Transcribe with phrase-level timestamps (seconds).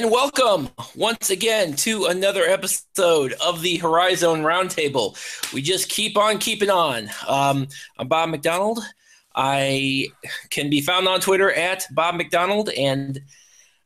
[0.00, 5.14] and welcome once again to another episode of the Horizon Roundtable.
[5.52, 7.10] We just keep on keeping on.
[7.28, 8.80] Um, I'm Bob McDonald.
[9.34, 10.06] I
[10.48, 13.20] can be found on Twitter at Bob McDonald, and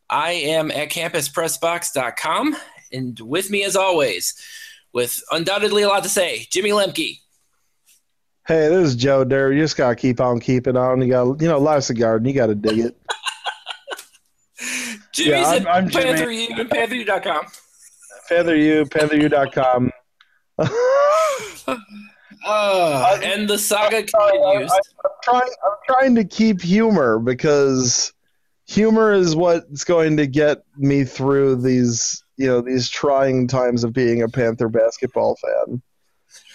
[0.09, 2.57] I am at campuspressbox.com.
[2.93, 4.41] And with me, as always,
[4.93, 7.19] with undoubtedly a lot to say, Jimmy Lemke.
[8.47, 9.53] Hey, this is Joe Dare.
[9.53, 11.03] You just gotta keep on keeping on.
[11.03, 12.29] You got, you know, life's a garden.
[12.29, 12.97] You gotta dig it.
[15.15, 17.47] Jimmy's yeah, I'm, I'm Panther U and PantherU.com.
[18.29, 19.93] PantherU, PantherU.com.
[22.47, 24.73] uh, and the saga continues.
[24.73, 28.13] I, I'm trying, I'm trying to keep humor because
[28.67, 33.93] humor is what's going to get me through these, you know, these trying times of
[33.93, 35.81] being a Panther basketball fan.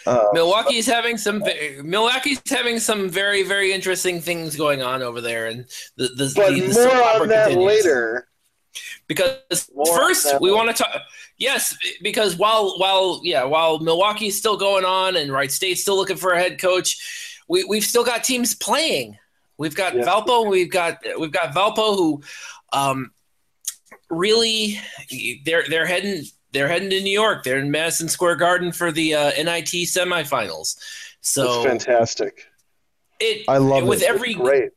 [0.06, 1.44] Uh, Milwaukee's having some
[1.84, 5.66] Milwaukee's having some very very interesting things going on over there, and
[5.98, 7.66] the the, but the, the more on that continues.
[7.66, 8.29] later.
[9.10, 11.02] Because more first we want to talk.
[11.38, 16.16] Yes, because while while yeah while Milwaukee's still going on and Wright State's still looking
[16.16, 19.18] for a head coach, we we've still got teams playing.
[19.58, 20.04] We've got yeah.
[20.04, 20.50] Valpo.
[20.50, 22.22] We've got we've got Valpo who,
[22.72, 23.12] um,
[24.10, 24.80] really
[25.44, 27.44] they're they're heading they're heading to New York.
[27.44, 30.78] They're in Madison Square Garden for the uh, NIT semifinals.
[31.22, 32.46] So That's fantastic.
[33.20, 34.10] It I love it with it.
[34.10, 34.70] every it's great.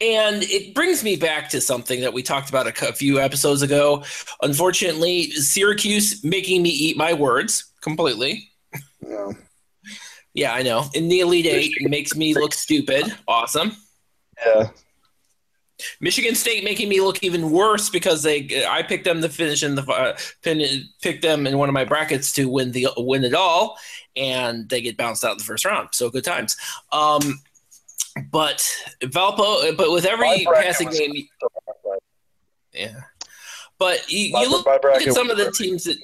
[0.00, 3.60] And it brings me back to something that we talked about a, a few episodes
[3.60, 4.02] ago.
[4.40, 8.48] Unfortunately, Syracuse making me eat my words completely.
[9.06, 9.32] Yeah.
[10.32, 10.86] Yeah, I know.
[10.94, 13.14] In the Elite Eight, makes me look stupid.
[13.26, 13.72] Awesome.
[14.44, 14.70] Yeah.
[16.00, 19.74] Michigan State making me look even worse because they I picked them to finish in
[19.74, 23.34] the uh, pin, picked them in one of my brackets to win the win it
[23.34, 23.78] all,
[24.14, 25.88] and they get bounced out in the first round.
[25.92, 26.56] So good times.
[26.92, 27.40] Um,
[28.30, 28.58] but
[29.02, 31.12] Valpo, but with every passing game,
[32.72, 33.00] yeah.
[33.78, 35.96] But you, you look at some of the teams that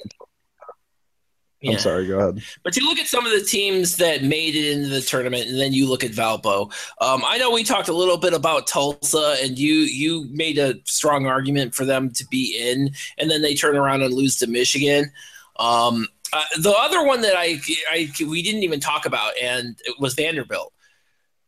[1.61, 1.73] yeah.
[1.73, 2.07] I'm sorry.
[2.07, 2.43] Go ahead.
[2.63, 5.59] But you look at some of the teams that made it into the tournament, and
[5.59, 6.71] then you look at Valpo.
[7.01, 10.75] Um, I know we talked a little bit about Tulsa, and you you made a
[10.85, 14.47] strong argument for them to be in, and then they turn around and lose to
[14.47, 15.11] Michigan.
[15.57, 17.59] Um, uh, the other one that I,
[17.91, 20.73] I we didn't even talk about, and it was Vanderbilt.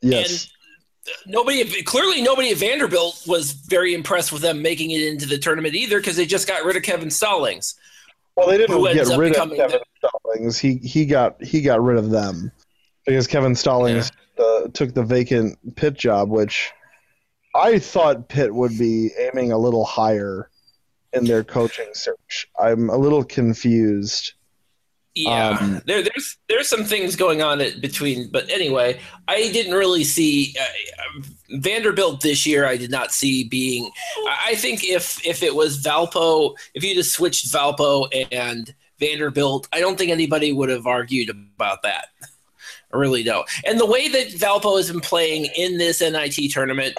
[0.02, 0.50] Yes.
[1.06, 5.38] And nobody clearly nobody at Vanderbilt was very impressed with them making it into the
[5.38, 7.76] tournament either because they just got rid of Kevin Stallings.
[8.36, 10.58] Well, they didn't get rid of Kevin the- Stallings.
[10.58, 12.52] He he got he got rid of them
[13.06, 14.46] because Kevin Stallings yeah.
[14.46, 16.72] uh, took the vacant Pitt job, which
[17.56, 20.50] I thought Pitt would be aiming a little higher
[21.12, 22.48] in their coaching search.
[22.60, 24.34] I'm a little confused
[25.24, 30.04] yeah, um, there, there's there's some things going on between, but anyway, I didn't really
[30.04, 31.22] see uh,
[31.52, 32.66] Vanderbilt this year.
[32.66, 33.90] I did not see being.
[34.46, 39.80] I think if if it was Valpo, if you just switched Valpo and Vanderbilt, I
[39.80, 42.08] don't think anybody would have argued about that.
[42.94, 43.48] I really don't.
[43.66, 46.98] And the way that Valpo has been playing in this NIT tournament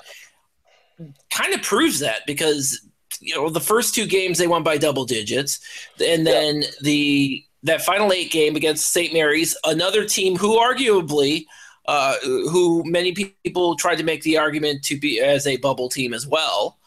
[1.31, 2.81] kind of proves that because
[3.21, 5.61] you know the first two games they won by double digits,
[6.05, 6.69] and then yeah.
[6.83, 9.13] the that final eight game against St.
[9.13, 11.47] Mary's, another team who arguably,
[11.87, 16.15] uh, who many people tried to make the argument to be as a bubble team
[16.15, 16.79] as well.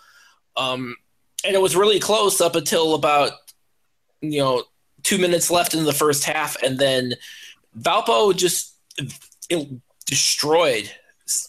[0.55, 0.95] Um,
[1.45, 3.33] and it was really close up until about,
[4.21, 4.63] you know,
[5.03, 6.61] two minutes left in the first half.
[6.63, 7.15] And then
[7.77, 8.75] Valpo just
[10.05, 10.91] destroyed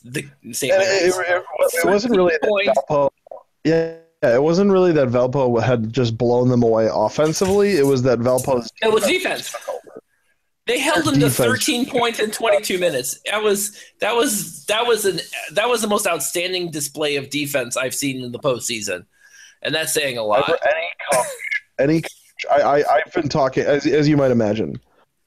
[0.05, 0.73] the St.
[0.77, 1.17] Mary's.
[1.17, 3.11] It, it, it, wasn't really Valpo.
[3.63, 7.73] Yeah yeah, it wasn't really that Valpo had just blown them away offensively.
[7.73, 9.55] It was that Valpo's it was defense.
[10.67, 13.21] They held them to 13 points in 22 minutes.
[13.27, 15.21] That was that was that was an
[15.53, 19.05] that was the most outstanding display of defense I've seen in the postseason,
[19.61, 20.49] and that's saying a lot.
[20.49, 21.27] Any coach,
[21.79, 24.81] any coach, I, I I've been talking as as you might imagine.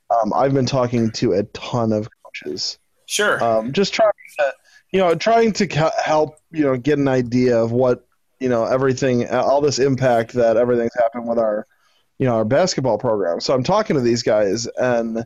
[0.10, 2.80] Um, I've been talking to a ton of coaches.
[3.06, 3.44] Sure.
[3.44, 4.10] Um, just trying
[4.40, 4.54] to
[4.92, 8.07] you know trying to help you know get an idea of what
[8.40, 11.66] you know everything all this impact that everything's happened with our
[12.18, 15.26] you know our basketball program so i'm talking to these guys and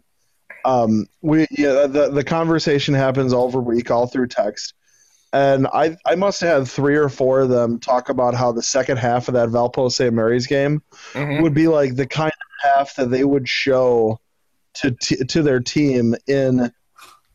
[0.66, 4.74] um we yeah the the conversation happens over week all through text
[5.34, 8.62] and I I must have had three or four of them talk about how the
[8.62, 10.14] second half of that Valpo St.
[10.14, 10.82] Mary's game
[11.14, 11.42] mm-hmm.
[11.42, 14.20] would be like the kind of half that they would show
[14.76, 16.72] to t- to their team in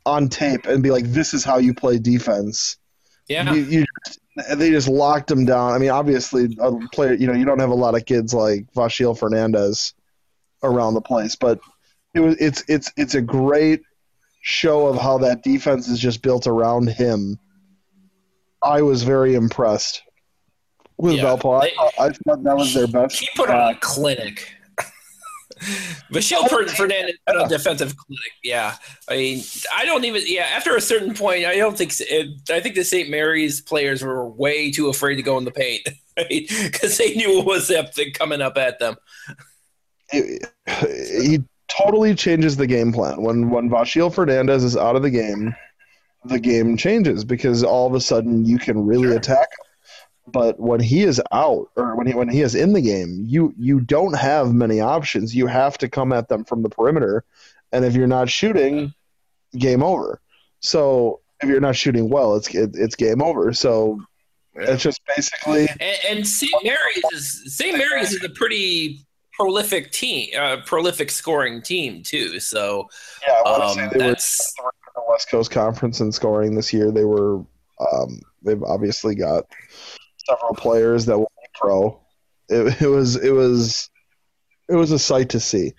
[0.04, 2.76] on tape and be like, this is how you play defense.
[3.28, 3.84] Yeah, you, you
[4.54, 5.72] they just locked him down.
[5.72, 8.66] I mean, obviously, a player, you know, you don't have a lot of kids like
[8.74, 9.94] Vashil Fernandez
[10.62, 11.60] around the place, but
[12.14, 13.82] it was it's it's it's a great
[14.42, 17.38] show of how that defense is just built around him.
[18.62, 20.02] I was very impressed.
[20.96, 21.62] with Yeah, Valpo.
[21.62, 23.16] I, I thought that was their best.
[23.18, 24.55] He put on a clinic.
[26.10, 28.32] Vashil Fernandez on a defensive clinic.
[28.44, 28.74] Yeah,
[29.08, 29.42] I mean,
[29.74, 30.22] I don't even.
[30.26, 31.92] Yeah, after a certain point, I don't think.
[32.00, 33.08] It, I think the St.
[33.10, 37.46] Mary's players were way too afraid to go in the paint because they knew what
[37.46, 38.96] was up coming up at them.
[40.10, 40.38] he,
[41.20, 41.38] he
[41.68, 45.54] totally changes the game plan when when Vashil Fernandez is out of the game.
[46.24, 49.16] The game changes because all of a sudden you can really Sure.
[49.16, 49.65] attack him.
[50.26, 53.54] But when he is out, or when he when he is in the game, you
[53.56, 55.34] you don't have many options.
[55.34, 57.24] You have to come at them from the perimeter,
[57.72, 58.92] and if you're not shooting,
[59.56, 60.20] game over.
[60.60, 63.52] So if you're not shooting well, it's it, it's game over.
[63.52, 64.00] So
[64.54, 66.52] it's just basically And, and St.
[66.64, 67.76] Mary's is St.
[67.76, 72.40] Mary's is a pretty prolific team, uh, prolific scoring team too.
[72.40, 72.88] So
[73.26, 73.34] yeah.
[73.34, 74.54] I want to um, say they were that's
[74.94, 76.90] the West Coast Conference in scoring this year.
[76.90, 77.44] They were
[77.80, 79.44] um, they've obviously got
[80.28, 82.00] several players that will be pro.
[82.48, 83.90] It, it was it was
[84.68, 85.72] it was a sight to see.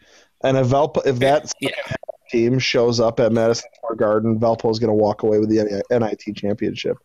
[0.44, 1.72] And if Valpo, if that Yeah.
[2.30, 5.84] team shows up at Madison Square Garden, Valpo is going to walk away with the
[5.90, 6.98] NIT championship.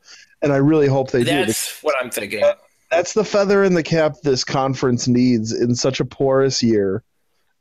[0.42, 1.46] And I really hope they do.
[1.46, 2.44] that's what I'm thinking.
[2.90, 7.02] That's the feather in the cap this conference needs in such a porous year,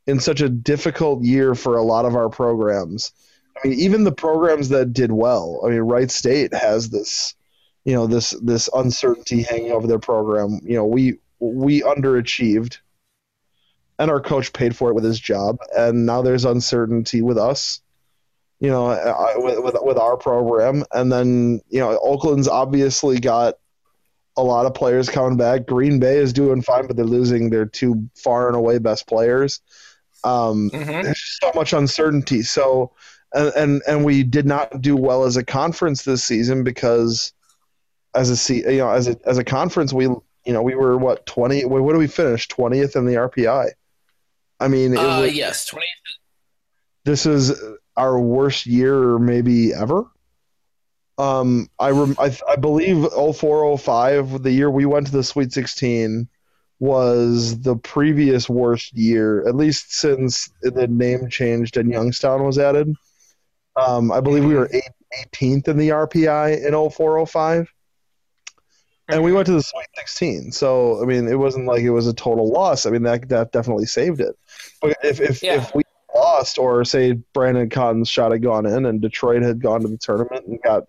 [0.06, 3.14] in such a difficult year for a lot of our programs.
[3.64, 5.62] I mean, even the programs that did well.
[5.66, 7.34] I mean, Wright State has this,
[7.86, 10.60] you know, this this uncertainty hanging over their program.
[10.64, 12.78] You know, we we underachieved,
[14.00, 17.82] and our coach paid for it with his job, and now there's uncertainty with us.
[18.60, 23.56] You know, I- with with, with our program, and then you know, Oakland's obviously got
[24.38, 25.66] a lot of players coming back.
[25.66, 29.60] Green Bay is doing fine, but they're losing their two far and away best players.
[30.24, 31.04] Um, Mhm.
[31.04, 32.44] there's just so much uncertainty.
[32.44, 32.92] So,
[33.34, 37.34] and, and and we did not do well as a conference this season because
[38.14, 41.26] as a you know as a as a conference we you know we were what
[41.26, 43.70] twenty what did we finish twentieth in the RPI.
[44.60, 45.90] I mean, Uh, was, yes, twentieth.
[47.06, 47.54] this is
[47.98, 50.06] our worst year maybe ever.
[51.18, 56.28] Um, I, rem- I I believe 0405, the year we went to the Sweet 16,
[56.80, 62.96] was the previous worst year, at least since the name changed and Youngstown was added.
[63.76, 64.90] Um, I believe we were eight,
[65.32, 67.72] 18th in the RPI in 0405,
[69.12, 70.52] and we went to the Sweet 16.
[70.52, 72.86] So I mean, it wasn't like it was a total loss.
[72.86, 74.38] I mean, that that definitely saved it.
[74.82, 75.56] But if if, Yeah.
[75.56, 75.84] if we
[76.16, 79.98] lost, or say Brandon Cotton's shot had gone in and Detroit had gone to the
[79.98, 80.84] tournament and got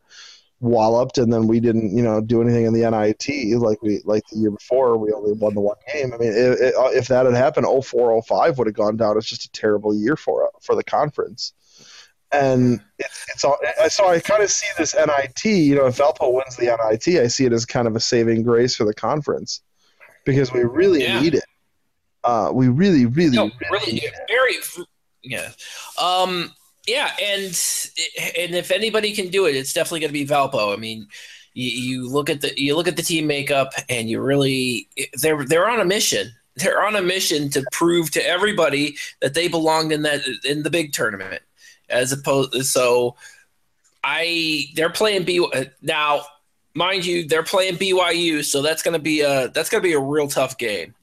[0.60, 4.22] walloped, and then we didn't, you know, do anything in the NIT like we like
[4.30, 4.96] the year before.
[4.96, 6.12] We only won the one game.
[6.12, 9.16] I mean, it, it, uh, if that had happened, 04, 05 would have gone down
[9.16, 11.52] as just a terrible year for uh, for the conference.
[12.32, 13.58] And it's it's all
[13.88, 15.44] so I kind of see this NIT.
[15.44, 18.42] You know, if Valpo wins the NIT, I see it as kind of a saving
[18.42, 19.60] grace for the conference
[20.24, 21.20] because we really Yeah.
[21.20, 21.44] need it.
[22.24, 24.14] Uh, we really, really, No, really really, need it.
[24.28, 24.86] very,
[25.24, 25.50] yeah,
[25.98, 26.54] um,
[26.86, 27.44] yeah, and
[28.38, 30.72] and if anybody can do it, it's definitely going to be Valpo.
[30.72, 31.08] I mean,
[31.54, 34.88] you, you look at the you look at the team makeup, and you really
[35.20, 36.32] they're they're on a mission.
[36.56, 40.70] They're on a mission to prove to everybody that they belonged in that in the
[40.70, 41.42] big tournament,
[41.92, 42.54] as opposed.
[42.66, 43.16] So,
[44.04, 45.46] I they're playing B
[45.80, 46.22] now.
[46.74, 50.26] Mind you, they're playing BYU, so that's to be a that's to be a real
[50.26, 50.94] tough game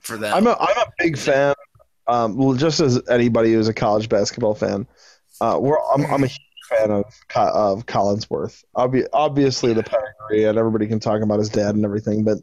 [0.00, 0.34] for them.
[0.34, 1.54] I'm a I'm a big fan.
[2.08, 4.86] Um, well, just as anybody who's a college basketball fan,
[5.40, 7.04] uh, we're I'm, I'm a huge fan of
[7.36, 8.64] of Collinsworth.
[8.76, 12.38] Obvi- obviously, the pedigree and everybody can talk about his dad and everything, but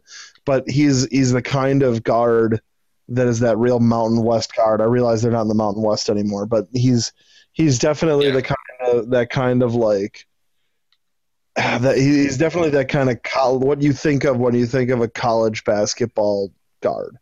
[0.46, 2.62] but he's he's the kind of guard
[3.10, 4.82] that is that real Mountain West guard.
[4.82, 7.12] I realize they're not in the Mountain West anymore, but he's
[7.60, 8.34] he's definitely Yeah.
[8.36, 10.26] the kind of that kind of like
[11.56, 13.18] that he's definitely that kind of
[13.62, 16.52] what you think of when you think of a college basketball
[16.82, 17.18] guard.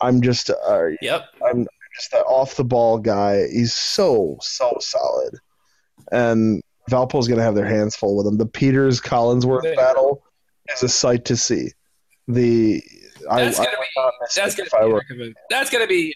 [0.00, 1.26] I'm just uh, yep.
[1.46, 3.46] I'm just that off the ball guy.
[3.48, 5.38] He's so so solid,
[6.12, 8.36] and Valpo's gonna have their hands full with him.
[8.38, 9.74] The Peters Collinsworth Yeah.
[9.74, 10.22] battle
[10.72, 11.70] is a sight to see.
[12.28, 12.82] The
[13.28, 16.14] That's I gonna be- That's gonna be a were- heck of a- that's gonna be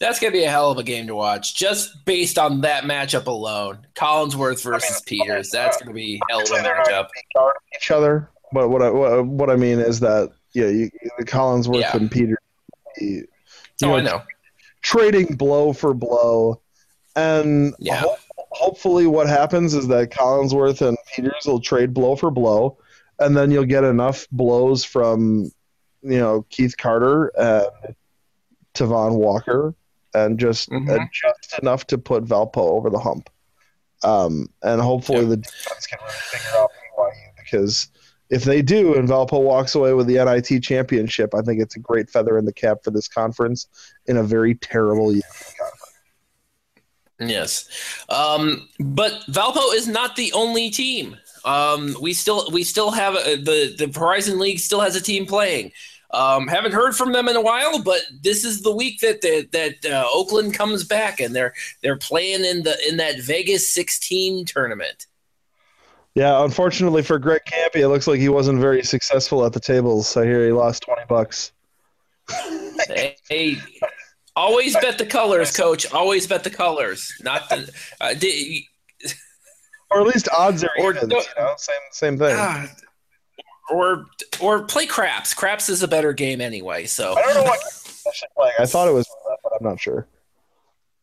[0.00, 3.26] that's gonna be a hell of a game to watch just based on that matchup
[3.26, 3.86] alone.
[3.94, 5.50] Collinsworth versus Peters.
[5.50, 6.86] That's gonna be a hell of a matchup.
[6.88, 8.30] gonna be guarding each other.
[8.52, 10.90] But what I what, what I mean is that yeah, you,
[11.22, 11.96] Collinsworth Yeah.
[11.96, 12.38] and Peters,
[12.98, 13.26] you
[13.84, 14.22] Oh, I know, know.
[14.82, 16.60] trading blow for blow,
[17.14, 17.96] and Yeah.
[17.96, 18.16] ho-
[18.50, 22.78] hopefully what happens is that Collinsworth and Peters will trade blow for blow,
[23.18, 25.50] and then you'll get enough blows from
[26.02, 27.66] you know Keith Carter and
[28.74, 29.74] Tevonn Walker,
[30.14, 30.88] and just Mhm.
[30.96, 33.30] and just enough to put Valpo over the hump.
[34.02, 35.30] Um, and hopefully Yeah.
[35.30, 37.88] the defense can really figure out BYU because
[38.30, 41.80] if they do and Valpo walks away with the NIT championship, I think it's a
[41.80, 43.66] great feather in the cap for this conference
[44.06, 45.22] in a very terrible year.
[47.20, 47.68] Yes,
[48.08, 51.16] um, but Valpo is not the only team.
[51.44, 55.26] Um, we still we still have a, the the Horizon League still has a team
[55.26, 55.72] playing.
[56.10, 59.46] Um, haven't heard from them in a while, but this is the week that the,
[59.52, 64.46] that uh, Oakland comes back and they're they're playing in the in that Vegas 16
[64.46, 65.06] tournament.
[66.14, 70.16] Yeah, unfortunately for Greg Kampe, it looks like he wasn't very successful at the tables.
[70.16, 71.52] I hear he lost twenty bucks.
[73.28, 73.56] hey,
[74.34, 75.92] always bet the colors, coach.
[75.92, 77.70] Always bet the colors, not the.
[78.00, 78.14] Uh,
[79.90, 82.68] or at least odds are or, evens, you know, same same thing.
[83.70, 84.06] Or
[84.40, 85.34] or play craps.
[85.34, 86.86] Craps is a better game anyway.
[86.86, 88.52] So I don't know what I should play.
[88.58, 89.08] I thought it was,
[89.42, 90.06] but I'm not sure.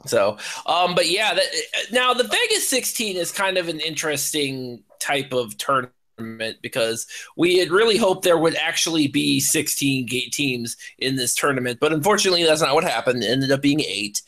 [0.05, 1.45] So, um, but yeah, that,
[1.91, 7.71] now the Vegas 16 is kind of an interesting type of tournament because we had
[7.71, 12.61] really hoped there would actually be 16 gate teams in this tournament, but unfortunately, that's
[12.61, 13.23] not what happened.
[13.23, 14.21] It ended up being eight.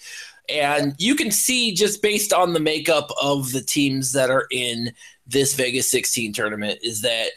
[0.50, 4.94] And you can see just based on the makeup of the teams that are in
[5.25, 7.32] this Vegas 16 tournament is that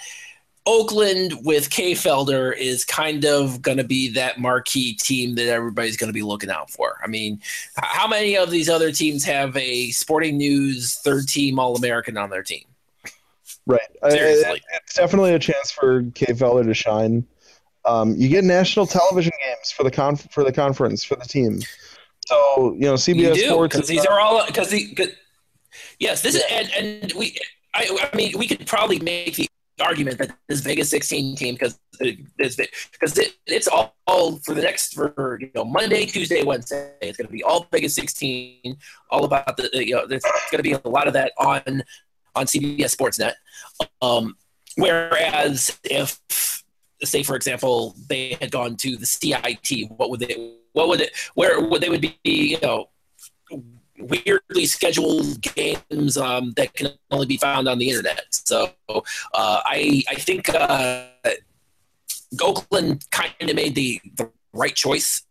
[0.67, 5.97] Oakland with Kay Felder is kind of going to be that marquee team that everybody's
[5.97, 6.99] going to be looking out for.
[7.03, 7.41] I mean,
[7.77, 12.31] how many of these other teams have a Sporting News third team All American on
[12.31, 12.65] their team?
[13.67, 13.81] Right.
[14.09, 14.63] Seriously.
[14.75, 17.27] it's definitely a chance for Kay Felder to shine.
[17.85, 21.61] Um, you get national television games for the con- for the conference for the team.
[22.27, 25.15] So you know CBS you do, Sports because these are all because the
[25.99, 27.39] yes this is and, and we
[27.75, 29.49] I, I mean we could probably make the
[29.81, 34.95] argument that this Vegas 16 team because because it, it's all, all, for the next
[34.95, 36.93] for you know Monday, Tuesday, Wednesday.
[37.01, 38.77] It's going to be all Vegas 16,
[39.11, 41.83] all about the you know there's going to be a lot of that on
[42.35, 43.35] on CBS Sportsnet.
[44.01, 44.37] Um,
[44.77, 46.21] whereas if
[47.03, 51.13] say for example they had gone to the CIT, what would they what would it
[51.35, 52.89] where would they would be you know
[54.01, 58.25] weirdly scheduled games um, that can only be found on the internet.
[58.31, 59.03] So uh,
[59.65, 61.07] I I think uh,
[63.11, 65.23] kind of made the, the right choice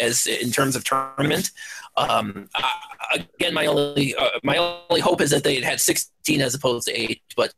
[0.00, 1.50] as in terms of tournament.
[1.96, 6.54] Um, I, again, my only uh, my only hope is that they had 16 as
[6.54, 7.52] opposed to eight, but.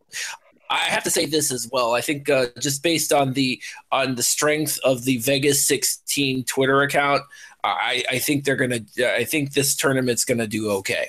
[0.70, 1.92] I have to say this as well.
[1.92, 6.80] I think uh, just based on the on the strength of the Vegas 16 Twitter
[6.80, 7.20] account,
[7.64, 8.80] I, I think they're gonna.
[8.99, 11.09] I think this tournament's gonna do okay.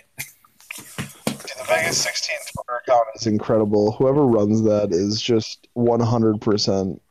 [0.87, 3.91] The Vegas 16 Twitter account is incredible.
[3.91, 7.01] Whoever runs that is just 100 percent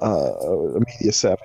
[0.00, 0.32] uh,
[0.86, 1.42] media savvy.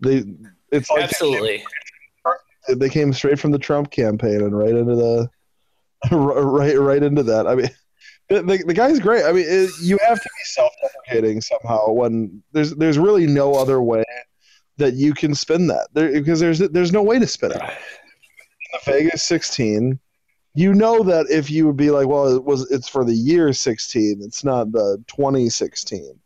[0.00, 0.24] They
[0.72, 1.58] it's like absolutely.
[1.58, 2.32] They
[2.68, 5.30] came, they came straight from the Trump campaign and right into the
[6.10, 7.46] right right into that.
[7.46, 7.70] I mean.
[8.30, 9.24] The, the, the, guy's great.
[9.24, 13.80] I mean, it, you have to be self-deprecating somehow when there's there's really no other
[13.80, 14.04] way
[14.78, 17.60] that you can spin that there, because there's there's no way to spin it.
[18.72, 19.98] The Vegas 16,
[20.54, 23.52] you know that if you would be like, well, it was it's for the year
[23.52, 26.18] 16, it's not the 2016.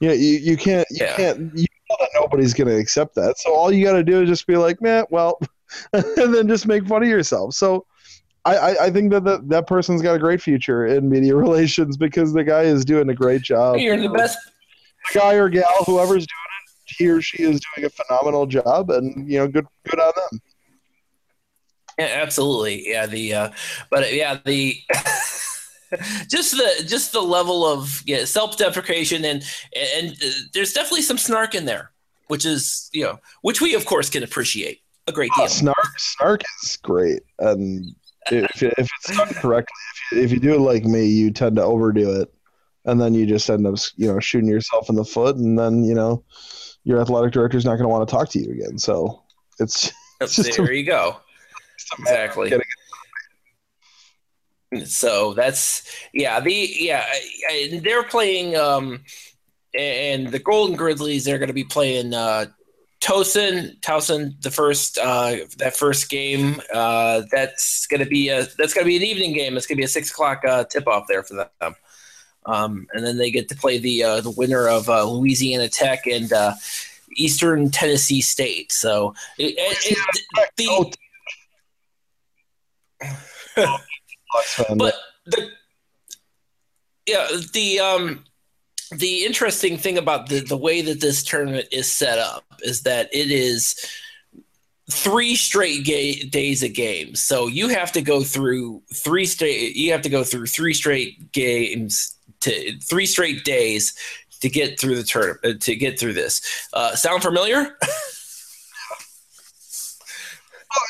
[0.00, 1.16] You know, you, you can't you yeah.
[1.16, 3.38] can't you know that nobody's going to accept that.
[3.38, 5.38] So all you got to do is just be like, man, well,
[5.92, 7.54] and then just make fun of yourself.
[7.54, 7.86] So.
[8.48, 12.32] I, I think that the, that person's got a great future in media relations because
[12.32, 13.78] the guy is doing a great job.
[13.78, 14.38] You're the best
[15.12, 16.55] guy or gal, whoever's doing
[16.96, 20.40] he or she is doing a phenomenal job, and you know, good good on them.
[21.98, 22.88] Yeah, absolutely.
[22.88, 23.50] Yeah, the uh,
[23.90, 24.76] but yeah, the
[26.28, 29.42] just the just the level of yeah, self-deprecation and
[29.74, 31.92] and uh, there's definitely some snark in there,
[32.28, 35.48] which is you know, which we of course can appreciate a great oh, deal.
[35.48, 37.94] Snark, snark is great, and
[38.30, 39.74] if if it's done correctly,
[40.12, 42.32] if you, if you do it like me, you tend to overdo it,
[42.84, 45.84] and then you just end up you know shooting yourself in the foot, and then
[45.84, 46.24] you know
[46.86, 48.78] your athletic director is not going to want to talk to you again.
[48.78, 49.24] So
[49.58, 50.70] it's, it's just there.
[50.70, 51.16] A, you go.
[51.98, 52.54] Exactly.
[54.84, 56.38] So that's yeah.
[56.40, 57.04] The yeah
[57.82, 59.02] they're playing um
[59.74, 62.46] and the Golden Grizzlies they're going to be playing uh
[63.00, 66.60] Towson, Towson, the first uh, that first game.
[66.72, 69.56] Uh, that's gonna be a that's gonna be an evening game.
[69.56, 71.74] It's gonna be a six o'clock uh, tip off there for them.
[72.46, 76.06] Um, and then they get to play the uh, the winner of uh, Louisiana Tech
[76.06, 76.54] and uh,
[77.16, 78.72] Eastern Tennessee State.
[78.72, 79.98] So it, it,
[80.38, 80.96] it, the
[84.76, 84.94] but
[85.26, 85.50] the
[87.06, 88.24] yeah the um
[88.92, 93.08] the interesting thing about the the way that this tournament is set up is that
[93.12, 93.74] it is
[94.90, 97.20] three straight ga- days of games.
[97.20, 99.74] So you have to go through three straight.
[99.74, 103.94] You have to go through three straight games to three straight days
[104.40, 106.68] to get through the tournament uh, to get through this.
[106.72, 107.76] Uh, sound familiar?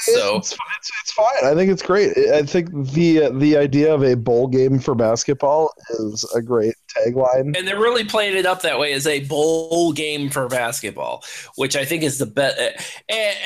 [0.00, 1.44] so it's, it's, it's, fine.
[1.44, 2.16] I think it's great.
[2.32, 7.56] I think the the idea of a bowl game for basketball is a great tagline,
[7.56, 11.24] and they're really playing it up that way as a bowl game for basketball,
[11.56, 12.58] which I think is the best.
[13.08, 13.36] And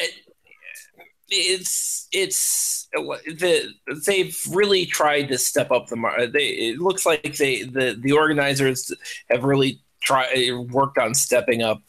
[1.29, 3.73] it's it's the
[4.07, 6.33] they've really tried to step up the mark.
[6.33, 8.93] They it looks like they the the organizers
[9.31, 11.83] have really tried worked on stepping up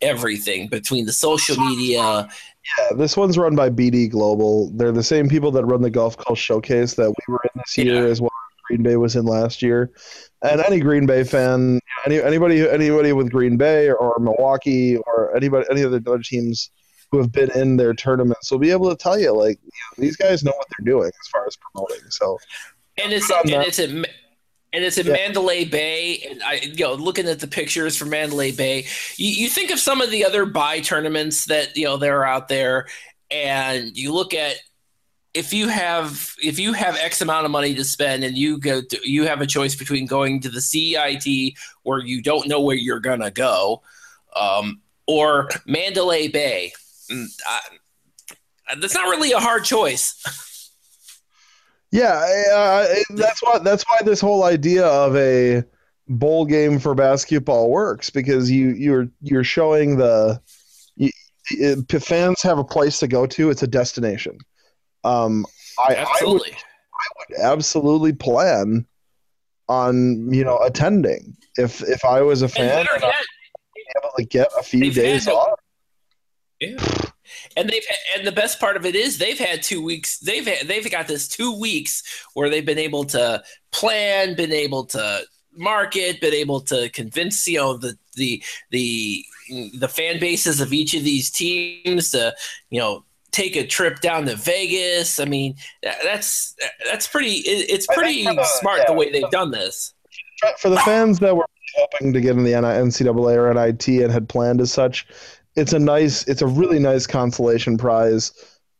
[0.00, 2.28] everything between the social media
[2.76, 4.70] yeah, this one's run by BD Global.
[4.70, 7.78] They're the same people that run the Gulf Coast Showcase that we were in this
[7.78, 8.10] year, yeah.
[8.10, 9.90] as well as Green Bay was in last year.
[10.42, 15.34] And any Green Bay fan, any anybody anybody with Green Bay or, or Milwaukee or
[15.36, 16.70] anybody any of the other teams
[17.10, 20.02] who have been in their tournaments will be able to tell you like you know,
[20.02, 22.10] these guys know what they're doing as far as promoting.
[22.10, 22.38] So
[23.02, 24.04] and it's and it's a
[24.72, 25.12] and it's in yeah.
[25.12, 26.26] Mandalay Bay.
[26.28, 28.86] And I, you know, looking at the pictures from Mandalay Bay,
[29.16, 32.48] you, you think of some of the other buy tournaments that you know they're out
[32.48, 32.86] there,
[33.30, 34.56] and you look at
[35.34, 38.82] if you have if you have X amount of money to spend and you go
[38.82, 42.76] to, you have a choice between going to the CIT where you don't know where
[42.76, 43.82] you're gonna go,
[44.36, 46.72] um, or Mandalay Bay.
[47.10, 47.60] I,
[48.80, 50.14] that's not really a hard choice.
[51.90, 52.12] Yeah,
[52.52, 55.64] uh, that's why that's why this whole idea of a
[56.06, 60.40] bowl game for basketball works because you you're you're showing the
[60.96, 61.10] you,
[61.50, 63.48] it, fans have a place to go to.
[63.48, 64.36] It's a destination.
[65.04, 65.46] Um,
[65.78, 66.50] I, absolutely.
[66.50, 68.86] I would, I would absolutely plan
[69.68, 72.86] on you know attending if if I was a fan.
[72.86, 73.14] And yet,
[73.96, 75.58] able to get a few days off.
[76.60, 77.08] Yeah
[77.56, 77.82] and they've
[78.16, 80.18] and the best part of it is they've had two weeks.
[80.18, 82.02] They've had, they've got this two weeks
[82.34, 85.22] where they've been able to plan, been able to
[85.52, 89.24] market, been able to convince you know the the the
[89.78, 92.34] the fan bases of each of these teams to
[92.70, 95.20] you know take a trip down to Vegas.
[95.20, 96.56] I mean, that's
[96.90, 97.42] that's pretty.
[97.44, 99.94] It's pretty the, smart yeah, the way they've done this.
[100.58, 104.28] For the fans that were hoping to get in the NCAA or NIT and had
[104.28, 105.06] planned as such,
[105.58, 108.32] it's a nice, it's a really nice consolation prize.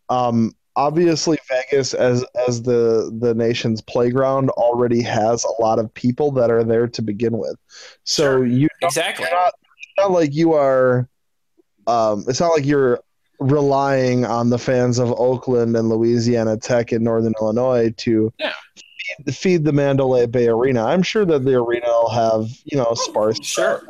[0.08, 6.30] Um, obviously, Vegas as as the the nation's playground already has a lot of people
[6.32, 7.56] that are there to begin with.
[8.04, 8.46] So sure.
[8.46, 9.54] you exactly not,
[9.98, 11.08] not like you are.
[11.86, 13.00] Um, it's not like you're
[13.40, 18.52] relying on the fans of Oakland and Louisiana Tech and Northern Illinois to yeah.
[19.24, 20.84] feed, feed, the Mandalay Bay Arena.
[20.84, 23.38] I'm sure that the arena will have you know sparse.
[23.42, 23.82] Sure.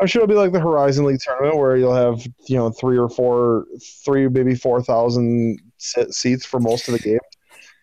[0.00, 2.98] I'm sure it'll be like the Horizon League tournament where you'll have you know three
[2.98, 3.66] or four,
[4.04, 7.20] three maybe four thousand seats for most of the game.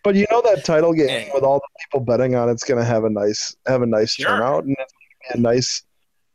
[0.04, 2.84] But you know that title game with all the people betting on it's going to
[2.84, 4.26] have a nice have a nice sure.
[4.26, 5.82] turnout and it's a nice.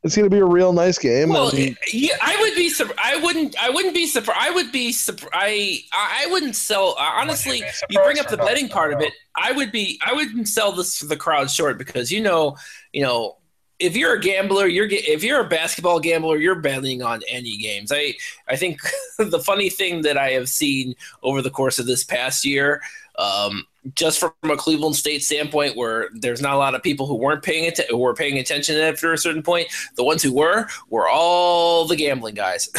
[0.04, 1.30] It's going to be a real nice game.
[1.30, 2.72] Well, and, yeah, I would be.
[3.04, 3.62] I wouldn't.
[3.62, 4.40] I wouldn't be surprised.
[4.40, 4.96] I would be.
[5.34, 5.80] I.
[5.92, 6.96] I wouldn't sell.
[6.98, 9.12] Uh, honestly, you bring up the betting part of it.
[9.36, 10.00] I would be.
[10.06, 12.56] I wouldn't sell this for the crowd short because you know,
[12.94, 13.38] you know,
[13.80, 17.92] if you're a gambler, you're if you're a basketball gambler, you're betting on any games.
[17.94, 18.16] I
[18.48, 18.80] I think
[19.18, 22.82] the funny thing that I have seen over the course of this past year,
[23.18, 27.16] um, just from a Cleveland State standpoint, where there's not a lot of people who
[27.16, 29.68] weren't paying attention, who were paying attention after a certain point.
[29.96, 32.70] The ones who were were all the gambling guys.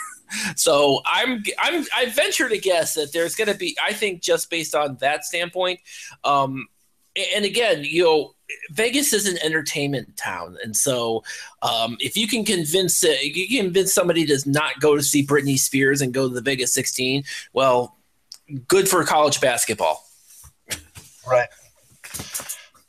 [0.56, 3.76] so I'm I'm I venture to guess that there's going to be.
[3.84, 5.80] I think just based on that standpoint,
[6.22, 6.68] um,
[7.34, 8.33] and again, you know
[8.70, 11.22] Vegas is an entertainment town, and so
[11.62, 15.26] um, if you can convince uh, you can convince somebody to not go to see
[15.26, 17.96] Britney Spears and go to the Vegas 16, well,
[18.68, 20.04] good for college basketball.
[21.26, 21.48] Right.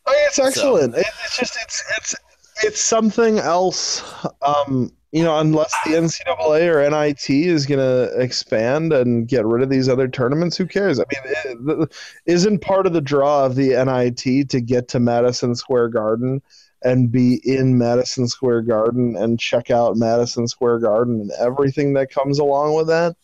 [0.07, 0.93] Oh, it's excellent.
[0.93, 0.99] So.
[0.99, 2.15] It's just it's it's
[2.63, 4.03] it's something else.
[4.41, 9.63] Um, you know, unless the NCAA or NIT is going to expand and get rid
[9.63, 10.99] of these other tournaments, who cares?
[10.99, 11.88] I mean, is
[12.25, 16.41] isn't part of the draw of the NIT to get to Madison Square Garden
[16.84, 22.12] and be in Madison Square Garden and check out Madison Square Garden and everything that
[22.12, 23.15] comes along with that?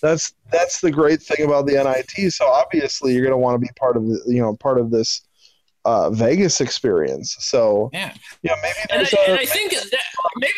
[0.00, 2.32] That's that's the great thing about the NIT.
[2.32, 4.92] So obviously, you're going to want to be part of the you know part of
[4.92, 5.22] this
[5.84, 7.34] uh, Vegas experience.
[7.40, 8.76] So yeah, yeah, maybe.
[8.90, 10.00] And I, a, and I think that
[10.36, 10.52] maybe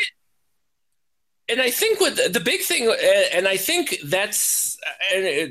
[1.53, 2.95] and I think what the, the, big thing, uh,
[3.33, 4.79] and I think that's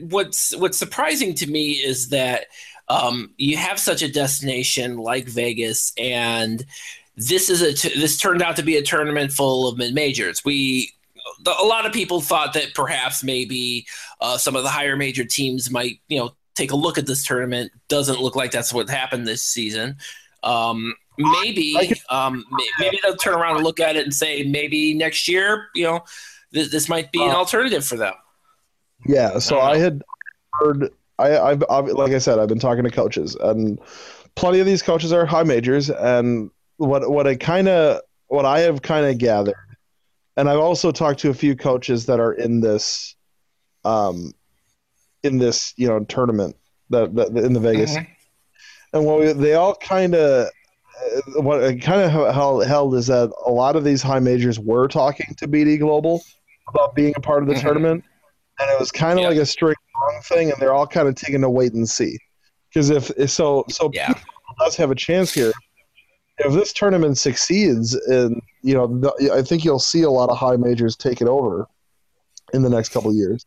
[0.02, 2.48] what's what's surprising to me is that
[2.90, 6.66] um, you have such a destination like Vegas, and
[7.16, 10.44] this is a t- this turned out to be a tournament full of mid majors.
[10.44, 10.92] We
[11.46, 13.86] a lot of people thought that perhaps maybe
[14.20, 17.24] uh, some of the higher major teams might you know take a look at this
[17.24, 17.72] tournament.
[17.88, 19.98] Doesn't look like that's what happened this season.
[20.44, 22.46] Um, maybe um,
[22.80, 26.04] maybe they'll turn around and look at it and say maybe next year, you know,
[26.52, 28.14] this, this might be an uh, alternative for them.
[29.06, 29.40] Yeah.
[29.40, 30.04] So I, I had
[30.54, 30.90] heard.
[31.20, 33.80] I, I've, I've like I said, I've been talking to coaches, and
[34.36, 38.60] plenty of these coaches are high majors, and what what I kind of what I
[38.62, 39.56] have kind of gathered,
[40.38, 43.16] and I've also talked to a few coaches that are in this,
[43.86, 44.32] um,
[45.22, 46.56] in this you know tournament
[46.90, 48.12] that, that in the Vegas, mm-hmm.
[48.94, 50.50] and what we, they all kind of
[51.36, 55.34] what kind of held, held is that a lot of these high majors were talking
[55.36, 56.24] to BD Global
[56.68, 57.66] about being a part of the mm-hmm.
[57.66, 58.04] tournament,
[58.60, 61.44] and it was kind of like a wrong thing, and they're all kind of taking
[61.44, 62.18] a wait and see.
[62.70, 64.14] Because if, if so, so yeah.
[64.60, 65.52] does have a chance here.
[66.38, 70.56] If this tournament succeeds, and you know, I think you'll see a lot of high
[70.56, 71.68] majors take it over
[72.54, 73.46] in the next couple years.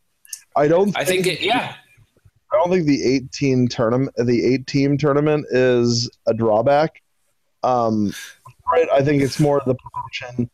[0.55, 0.95] I don't.
[0.97, 1.45] I think, think it.
[1.45, 1.75] Yeah.
[2.51, 7.01] I don't think the 18 tournament, the eight team tournament, is a drawback.
[7.65, 8.13] Um,
[8.71, 8.87] right.
[8.93, 10.49] I think it's more the promotion,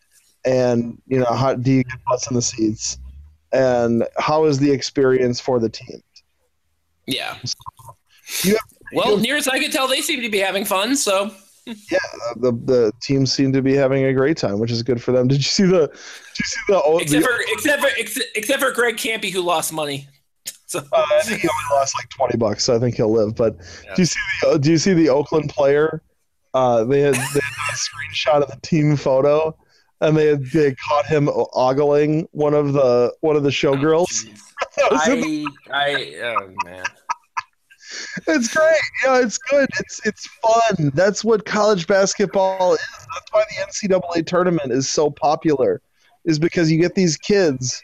[0.45, 2.97] and you know, how do you get butts in the seats,
[3.51, 6.03] and how is the experience for the teams?
[7.05, 7.37] Yeah.
[8.43, 8.55] Have,
[8.93, 10.95] well, near as I can tell, they seem to be having fun.
[10.95, 11.31] So.
[11.65, 11.99] yeah,
[12.37, 15.27] the the teams seem to be having a great time, which is good for them.
[15.27, 15.87] Did you see the?
[15.87, 16.97] Did you see the?
[17.01, 17.89] Except the, for except for
[18.35, 20.07] except for Greg Kampe, who lost money.
[20.65, 20.79] So.
[20.79, 23.35] Uh, I think he only lost like twenty bucks, so I think he'll live.
[23.35, 23.93] But yeah.
[23.93, 24.59] do you see the?
[24.59, 26.01] Do you see the Oakland player?
[26.53, 29.55] Uh, they had, they had a screenshot of the team photo,
[30.01, 34.27] and they had, they caught him ogling one of the one of the showgirls.
[34.79, 36.83] Oh, I, I, oh man
[38.27, 38.77] it's great.
[39.03, 39.69] Yeah, it's good.
[39.79, 40.91] It's it's fun.
[40.93, 42.79] That's what college basketball is.
[42.79, 45.81] That's why the NCAA tournament is so popular,
[46.25, 47.81] is because you get these kids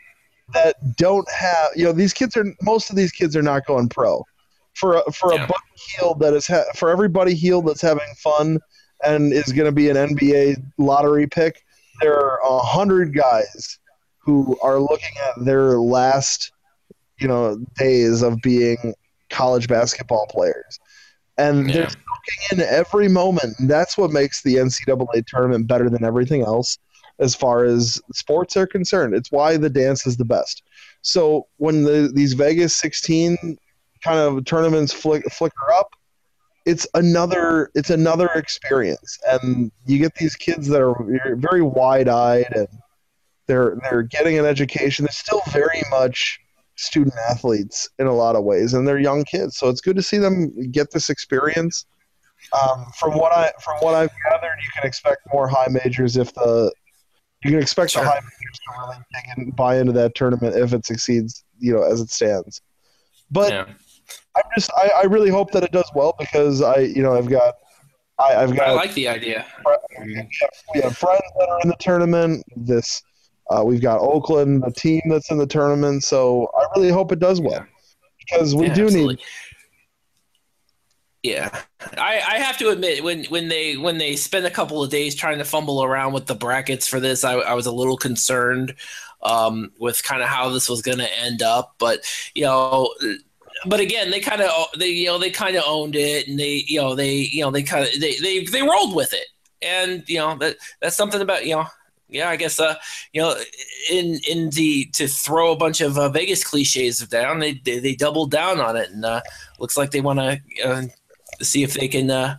[0.53, 1.69] that don't have.
[1.75, 4.25] You know, these kids are most of these kids are not going pro.
[4.77, 5.43] For a, for yeah.
[5.43, 5.59] a buddy
[5.97, 8.59] Hield that is ha- for everybody Hield that's having fun
[9.03, 11.63] and is going to be an NBA lottery pick.
[12.01, 13.79] There are a hundred guys
[14.19, 16.51] who are looking at their last,
[17.19, 18.93] you know, days of being
[19.29, 20.79] college basketball players.
[21.37, 21.73] And yeah.
[21.73, 23.55] they're soaking in every moment.
[23.61, 26.77] That's what makes the NCAA tournament better than everything else
[27.19, 29.15] as far as sports are concerned.
[29.15, 30.63] It's why the dance is the best.
[31.01, 33.57] So when the, these Vegas 16
[34.03, 35.89] kind of tournaments flick, flicker up,
[36.65, 40.95] it's another it's another experience, and you get these kids that are
[41.35, 42.67] very wide eyed and
[43.47, 45.05] they're they're getting an education.
[45.05, 46.39] They're still very much
[46.75, 49.57] student athletes in a lot of ways, and they're young kids.
[49.57, 51.85] So it's good to see them get this experience.
[52.53, 56.33] Um, from what I from what I've gathered, you can expect more high majors if
[56.33, 56.71] the
[57.43, 58.03] you can expect sure.
[58.03, 61.73] the high majors to really dig and buy into that tournament if it succeeds, you
[61.73, 62.61] know, as it stands.
[63.31, 63.65] But yeah.
[64.35, 67.29] I'm just I, I really hope that it does well because I you know I've
[67.29, 67.55] got
[68.19, 69.45] I, have got I like the idea.
[70.73, 72.43] We have, friends that are in the tournament.
[72.55, 73.03] This
[73.49, 77.19] uh, we've got Oakland, a team that's in the tournament, so I really hope it
[77.19, 77.65] does well
[78.19, 79.15] because we yeah, do absolutely.
[79.15, 79.23] need.
[81.23, 81.61] Yeah,
[81.97, 85.13] I, I have to admit when when they when they spent a couple of days
[85.13, 88.75] trying to fumble around with the brackets for this, I, I was a little concerned
[89.21, 91.75] um, with kind of how this was going to end up.
[91.79, 92.01] But
[92.33, 92.93] you know,
[93.65, 96.63] but again, they kind of they you know they kind of owned it, and they
[96.67, 99.27] you know they you know they kind of they, they they rolled with it,
[99.61, 101.65] and you know that that's something about you know
[102.09, 102.75] yeah, I guess uh,
[103.11, 103.35] you know,
[103.91, 107.95] in in the to throw a bunch of uh, Vegas cliches down, they, they, they
[107.95, 109.21] doubled down on it, and uh,
[109.59, 110.83] looks like they want to uh,
[111.41, 112.37] see if they can uh,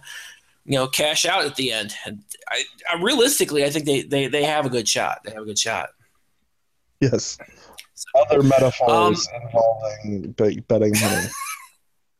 [0.64, 1.94] you know cash out at the end.
[2.06, 5.20] And I, I, realistically, I think they, they they have a good shot.
[5.24, 5.90] They have a good shot.
[7.00, 7.38] Yes.
[8.14, 10.32] Other metaphors um, involving
[10.68, 11.28] betting money.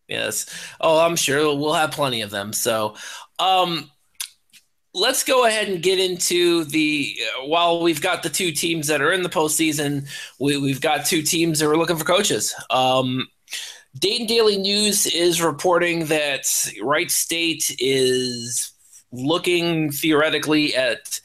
[0.09, 0.47] yes.
[0.81, 2.53] Oh, I'm sure we'll have plenty of them.
[2.53, 2.97] So,
[3.39, 3.91] um,
[4.95, 9.01] let's go ahead and get into the uh, while we've got the two teams that
[9.01, 10.09] are in the postseason,
[10.41, 12.55] we, have got two teams that are looking for coaches.
[12.71, 13.29] Um,
[13.99, 16.47] Dayton Daily News is reporting that
[16.83, 18.73] Wright State is
[19.13, 21.21] looking theoretically at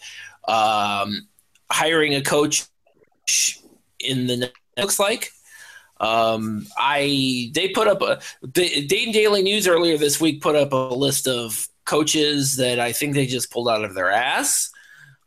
[0.48, 1.28] um,
[1.72, 2.66] hiring a coach
[4.04, 5.32] in the looks like.
[6.00, 10.74] Um, I they put up a the Dayton Daily News earlier this week put up
[10.74, 14.72] a list of coaches that I think they just pulled out of their ass.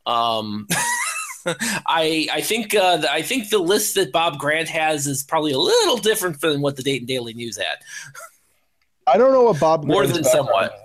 [0.04, 0.66] Um,
[1.46, 5.52] I I think uh, the, I think the list that Bob Grant has is probably
[5.52, 7.78] a little different than what the Dayton Daily News had.
[9.06, 10.78] I don't know what Bob more Grant's than somewhat.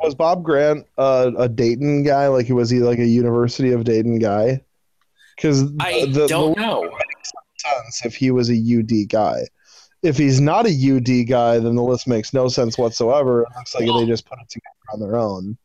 [0.00, 2.28] Was Bob Grant uh, a Dayton guy?
[2.28, 4.62] Like was he like a University of Dayton guy?
[5.36, 6.98] Because I the, don't the, know.
[7.62, 9.44] Sense if he was a UD guy
[10.02, 13.42] if he's not a UD guy, then the list makes no sense whatsoever.
[13.42, 15.56] It looks like well, they just put it together on their own.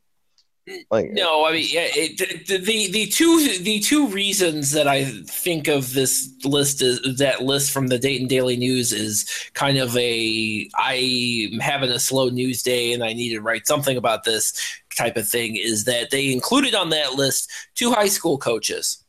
[0.92, 5.06] Like no, I mean, yeah, it, the, the the two the two reasons that I
[5.06, 9.96] think of this list is that list from the Dayton Daily News is kind of
[9.96, 14.62] a I'm having a slow news day and I need to write something about this
[14.98, 15.56] type of thing.
[15.56, 19.06] Is that they included on that list two high school coaches.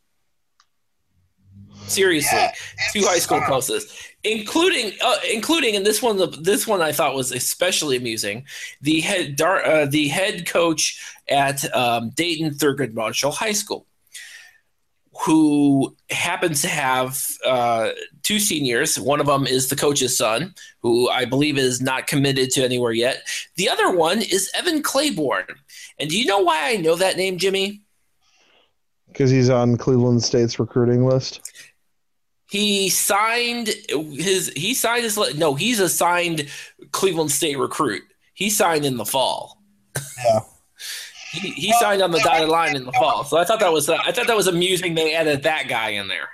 [1.89, 2.53] Seriously, yeah,
[2.93, 3.93] two high school coaches,
[4.25, 8.45] including uh, including and this one this one I thought was especially amusing.
[8.81, 13.87] The head uh, the head coach at um, Dayton Thurgood Marshall High School,
[15.25, 17.91] who happens to have uh,
[18.23, 18.99] two seniors.
[19.01, 22.93] One of them is the coach's son, who I believe is not committed to anywhere
[22.93, 23.23] yet.
[23.57, 25.47] The other one is Evan Claiborne.
[25.99, 27.83] And do you know why I know that name, Jimmy?
[29.09, 31.53] Because he's on Cleveland State's recruiting list.
[32.49, 34.51] He signed his.
[34.57, 35.19] He signed his.
[35.37, 36.49] No, he's a signed
[36.93, 38.03] Cleveland State recruit.
[38.33, 39.63] He signed in the fall.
[40.25, 40.41] Yeah.
[41.31, 43.91] He, he signed on the dotted line in the fall, so I thought that was
[43.91, 44.95] uh, I thought that was amusing.
[44.95, 46.31] They added that guy in there.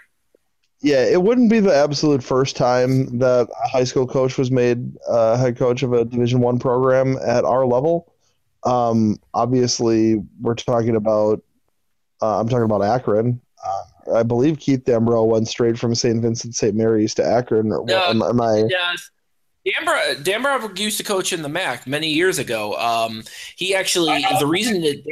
[0.82, 4.96] Yeah, it wouldn't be the absolute first time that a high school coach was made
[5.08, 8.12] uh, head coach of a Division One program at our level.
[8.62, 11.42] Um, obviously, we're talking about
[12.22, 13.40] uh, I'm talking about Akron.
[13.66, 16.20] Uh, I believe Keith Dambrot went straight from St.
[16.20, 16.74] Vincent St.
[16.74, 17.72] Mary's to Akron.
[17.72, 18.64] Or, am, am I?
[18.68, 19.10] Yes.
[19.66, 22.74] Dambrot used to coach in the MAC many years ago.
[22.76, 23.24] Um,
[23.56, 25.02] he actually the reason that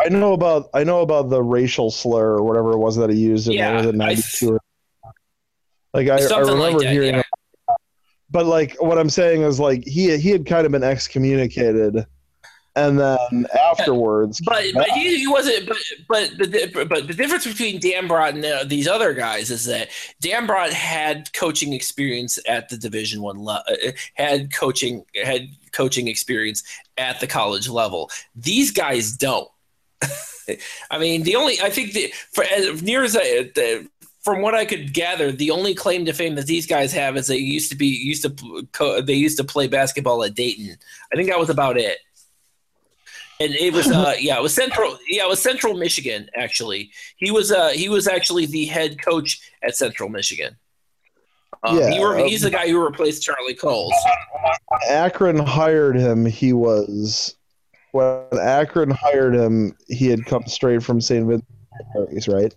[0.00, 3.16] I know about I know about the racial slur or whatever it was that he
[3.16, 4.58] used in yeah, the '92.
[5.92, 7.74] Like I, I remember like that, hearing, yeah.
[8.30, 12.06] but like what I'm saying is like he he had kind of been excommunicated
[12.78, 14.40] and then afterwards.
[14.44, 15.68] But but he, he, wasn't.
[15.68, 15.76] But
[16.08, 19.88] but the but the difference between Dambrot and uh, these other guys is that
[20.22, 26.62] Dambrot had coaching experience at the Division One level, uh, had coaching had coaching experience
[26.96, 28.10] at the college level.
[28.36, 29.48] These guys don't.
[30.90, 33.88] I mean, the only I think the for as near as I, the,
[34.20, 37.26] from what I could gather, the only claim to fame that these guys have is
[37.26, 40.76] they used to be used to they used to play basketball at Dayton.
[41.12, 41.98] I think that was about it
[43.40, 47.30] and it was uh yeah it was central yeah it was central michigan actually he
[47.30, 50.56] was uh he was actually the head coach at central michigan
[51.64, 53.92] um, yeah, he were, he's the guy who replaced charlie coles
[54.88, 57.34] akron hired him he was
[57.92, 62.54] when akron hired him he had come straight from st vincent right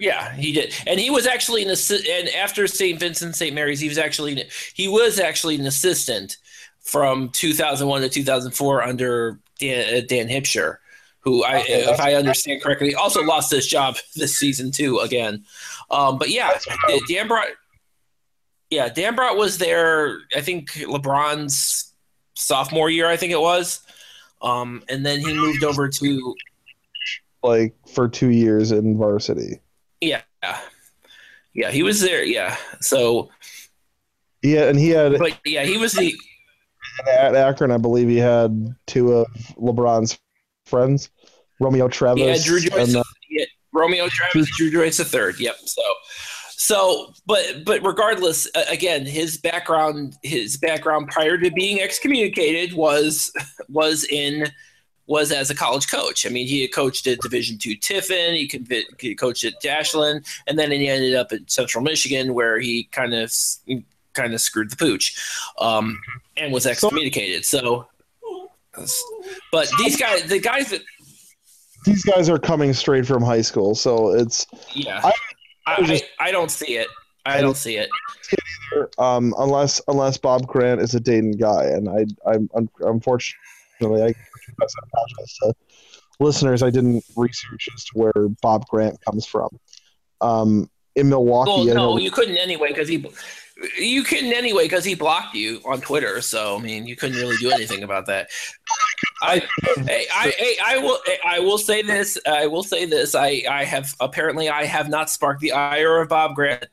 [0.00, 2.08] yeah, he did, and he was actually an assistant.
[2.08, 3.00] And after St.
[3.00, 3.52] Vincent, St.
[3.52, 6.36] Mary's, he was actually he was actually an assistant
[6.80, 10.76] from 2001 to 2004 under Dan, uh, Dan Hipsher,
[11.20, 15.44] who I, okay, if I understand correctly, also lost his job this season too again.
[15.90, 16.50] Um, but yeah,
[17.08, 17.52] Dambrot,
[18.70, 20.18] yeah, Dambrot was there.
[20.36, 21.92] I think LeBron's
[22.34, 23.80] sophomore year, I think it was,
[24.42, 26.34] um, and then he moved over to
[27.42, 29.60] like for two years in varsity.
[30.00, 30.22] Yeah,
[31.54, 32.22] yeah, he was there.
[32.22, 33.30] Yeah, so
[34.42, 36.14] yeah, and he had, but yeah, he was the
[37.06, 40.18] at Akron, I believe he had two of LeBron's
[40.66, 41.10] friends,
[41.60, 42.22] Romeo Travis.
[42.22, 42.92] Yeah, Dru Joyce.
[42.92, 45.38] The, uh, yeah, Romeo Travis, Dru Joyce the third.
[45.38, 45.56] Yep.
[45.64, 45.82] So,
[46.50, 53.32] so, but but regardless, again, his background, his background prior to being excommunicated was
[53.68, 54.48] was in
[55.06, 56.26] was as a college coach.
[56.26, 58.50] I mean, he had coached at Division two Tiffin, he,
[59.00, 63.14] he coached at Ashland, and then he ended up at Central Michigan, where he kind
[63.14, 63.32] of
[64.18, 65.16] kind of screwed the pooch
[65.58, 66.44] um, mm-hmm.
[66.44, 67.44] and was excommunicated.
[67.44, 67.88] So,
[69.52, 70.82] but these guys, the guys that
[71.84, 75.00] these guys are coming straight from high school, so it's yeah.
[75.02, 75.12] I,
[75.66, 76.88] I, just, I, I don't see it.
[77.26, 77.90] I don't see it.
[78.98, 82.48] Um, unless unless Bob Grant is a Dayton guy, and I I'm
[82.80, 84.14] unfortunately I
[84.60, 85.54] apologize to
[86.20, 89.48] listeners I didn't research as to where Bob Grant comes from.
[90.20, 93.04] Um, in Milwaukee, well, no, you couldn't anyway because he
[93.78, 96.20] you couldn't anyway because he blocked you on Twitter.
[96.20, 98.28] So I mean, you couldn't really do anything about that.
[99.22, 99.42] I,
[99.78, 102.18] I, I, I will, I will say this.
[102.26, 103.14] I will say this.
[103.14, 106.66] I, I have apparently I have not sparked the ire of Bob Grant.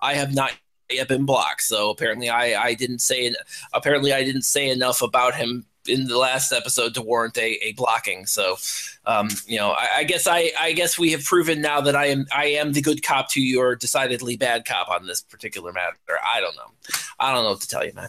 [0.00, 0.52] I have not
[0.90, 1.62] yet been blocked.
[1.62, 3.34] So apparently, I, I didn't say.
[3.72, 7.72] Apparently, I didn't say enough about him in the last episode to warrant a, a
[7.72, 8.26] blocking.
[8.26, 8.56] So,
[9.04, 12.06] um, you know, I, I, guess I, I guess we have proven now that I
[12.06, 15.96] am I am the good cop to your decidedly bad cop on this particular matter.
[16.24, 16.98] I don't know.
[17.18, 18.08] I don't know what to tell you, man.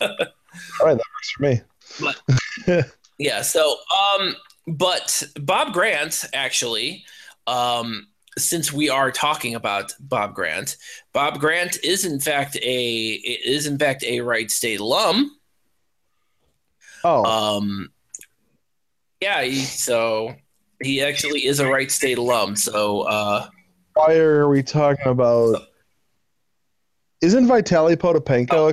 [0.00, 1.60] All right, that works for me.
[2.00, 3.42] But, yeah.
[3.42, 3.76] So,
[4.18, 7.04] um, but Bob Grant actually.
[7.46, 8.06] Um,
[8.38, 10.76] since we are talking about Bob Grant,
[11.12, 15.36] Bob Grant is in fact a is in fact a Wright State alum.
[17.04, 17.24] Oh.
[17.24, 17.90] Um,
[19.20, 20.34] Yeah, he, so
[20.82, 22.56] he actually is a Wright State alum.
[22.56, 23.48] So uh,
[23.94, 25.62] Why are we talking about?
[27.20, 28.72] Isn't Vitaly Potapenko?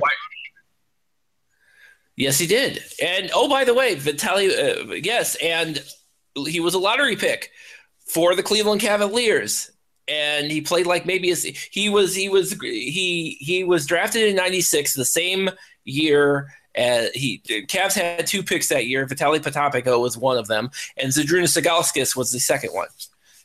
[2.16, 2.82] yes, he did.
[3.02, 5.82] And oh, by the way, Vitaly, uh, yes, and
[6.46, 7.50] he was a lottery pick
[8.06, 9.70] for the Cleveland Cavaliers.
[10.08, 14.36] And he played like maybe his, he was he was he he was drafted in
[14.36, 15.50] '96, the same
[15.84, 19.06] year uh, he Cavs had two picks that year.
[19.06, 22.88] Vitaly Potapenko was one of them, and Zydrunas Ilgauskas was the second one.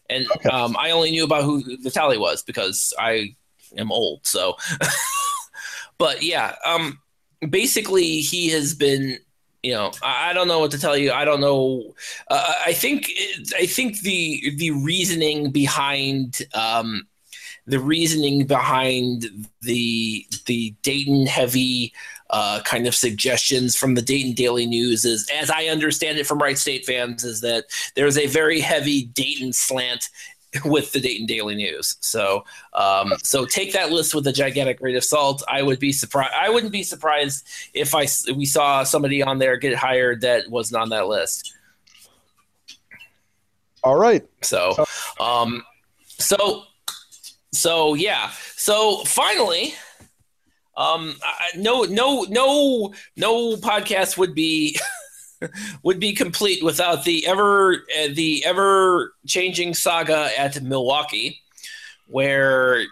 [0.09, 0.49] And okay.
[0.49, 3.35] um, I only knew about who Vitaly was because I
[3.77, 4.25] am old.
[4.27, 4.57] So,
[5.97, 6.99] but yeah, um,
[7.49, 9.19] basically he has been.
[9.65, 11.13] You know, I, I don't know what to tell you.
[11.13, 11.95] I don't know.
[12.29, 13.09] Uh, I think
[13.57, 17.07] I think the the reasoning behind um,
[17.65, 19.25] the reasoning behind
[19.61, 21.93] the the Dayton heavy
[22.33, 26.39] uh, kind of suggestions from the Dayton Daily News is, as I understand it from
[26.39, 30.09] Wright State fans, is that there's a very heavy Dayton slant
[30.65, 31.95] with the Dayton Daily News.
[31.99, 32.43] So,
[32.73, 35.43] um, so take that list with a gigantic grain of salt.
[35.47, 36.33] I would be surprised.
[36.35, 40.81] I wouldn't be surprised if I we saw somebody on there get hired that wasn't
[40.81, 41.53] on that list.
[43.83, 44.27] All right.
[44.41, 44.73] So,
[45.19, 45.63] um,
[46.07, 46.63] so,
[47.51, 48.31] so yeah.
[48.55, 49.75] So finally,
[50.75, 51.15] um,
[51.55, 54.79] no, no, no, no podcast would be
[55.83, 61.41] would be complete without the ever uh, the ever changing saga at Milwaukee,
[62.07, 62.83] where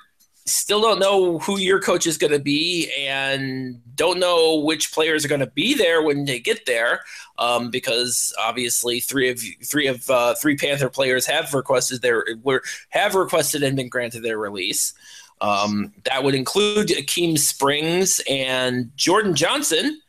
[0.45, 5.23] still don't know who your coach is going to be and don't know which players
[5.23, 7.01] are going to be there when they get there
[7.37, 12.63] um, because obviously three of three of uh, three panther players have requested their were
[12.89, 14.93] have requested and been granted their release
[15.41, 19.99] um, that would include Akeem Springs and Jordan Johnson,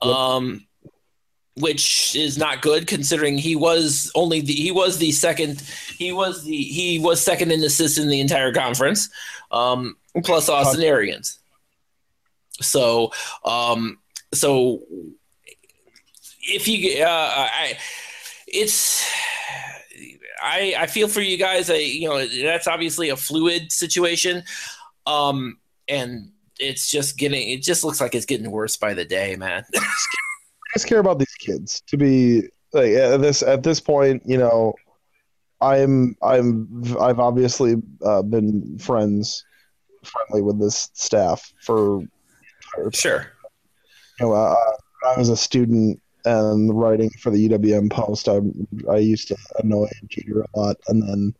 [0.00, 0.66] um,
[1.56, 5.60] which is not good considering he was only the he was the second
[5.96, 9.10] he was the he was second in assists in the entire conference,
[9.50, 11.38] um, plus Austin Arians.
[12.60, 13.12] So,
[13.44, 13.98] um,
[14.32, 14.80] so
[16.42, 17.78] if you, uh, I,
[18.46, 19.08] it's
[20.42, 21.70] I, I feel for you guys.
[21.70, 24.42] I, you know, that's obviously a fluid situation.
[25.06, 29.36] Um, and it's just getting, it just looks like it's getting worse by the day,
[29.36, 29.64] man.
[29.74, 29.80] I
[30.74, 34.74] just care about these kids to be like at this, at this point, you know,
[35.60, 39.44] I'm, I'm, I've obviously uh, been friends,
[40.02, 42.02] friendly with this staff for
[42.92, 43.26] sure.
[44.18, 44.56] You know, uh,
[45.06, 48.40] I was a student and writing for the UWM Post, I
[48.90, 51.34] I used to annoy Jeter a lot, and then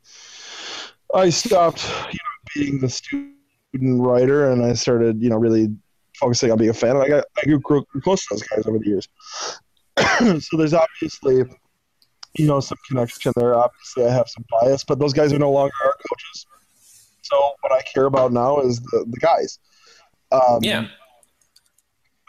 [1.14, 3.32] I stopped, you know, being the student
[3.74, 5.68] writer, and I started, you know, really
[6.16, 6.96] focusing on being a fan.
[6.96, 9.08] And I got I grew close to those guys over the years.
[10.44, 11.44] so there's obviously,
[12.36, 13.54] you know, some connection there.
[13.54, 16.46] Obviously, I have some bias, but those guys are no longer our coaches.
[17.22, 19.58] So what I care about now is the the guys.
[20.30, 20.86] Um, yeah.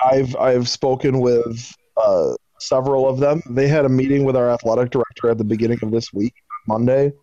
[0.04, 3.41] I've I've spoken with uh, several of them.
[3.49, 6.34] They had a meeting with our athletic director at the beginning of this week,
[6.67, 7.13] Monday.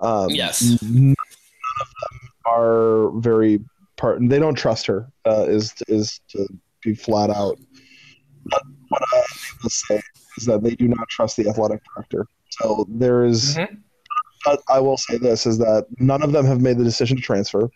[0.00, 0.82] Um, yes.
[0.82, 1.14] None
[1.80, 3.60] of them are very
[3.96, 4.18] part.
[4.20, 5.10] They don't trust her.
[5.26, 6.46] Uh, is is to
[6.82, 7.58] be flat out.
[8.46, 9.24] But what I
[9.62, 10.02] will say
[10.36, 12.26] is that they do not trust the athletic director.
[12.50, 14.54] So there is, mm-hmm.
[14.68, 17.70] I will say this: is that none of them have made the decision to transfer.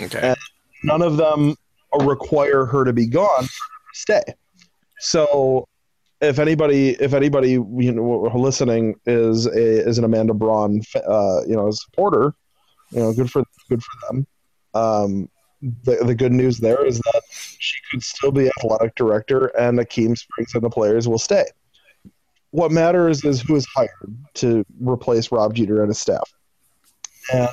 [0.00, 0.20] Okay.
[0.20, 0.36] And
[0.84, 1.56] none of them
[1.98, 3.50] require her to be gone to
[3.92, 4.22] stay.
[5.00, 5.66] So
[6.20, 11.56] if anybody if anybody you know listening is a is an Amanda Braun uh, you
[11.56, 12.34] know supporter,
[12.90, 14.26] you know good for good for them.
[14.74, 15.28] Um,
[15.84, 20.16] the the good news there is that she could still be athletic director, and Akeem
[20.16, 21.44] Springs and the players will stay.
[22.50, 26.28] What matters is who is hired to replace Rob Jeter and his staff.
[27.32, 27.48] And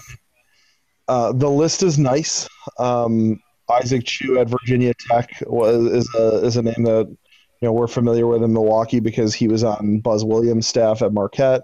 [1.08, 2.48] uh, the list is nice.
[2.80, 7.16] Um, Isaac Chew at Virginia Tech was is a is a name that
[7.62, 11.14] you know we're familiar with in Milwaukee because he was on Buzz Williams' staff at
[11.14, 11.64] Marquette.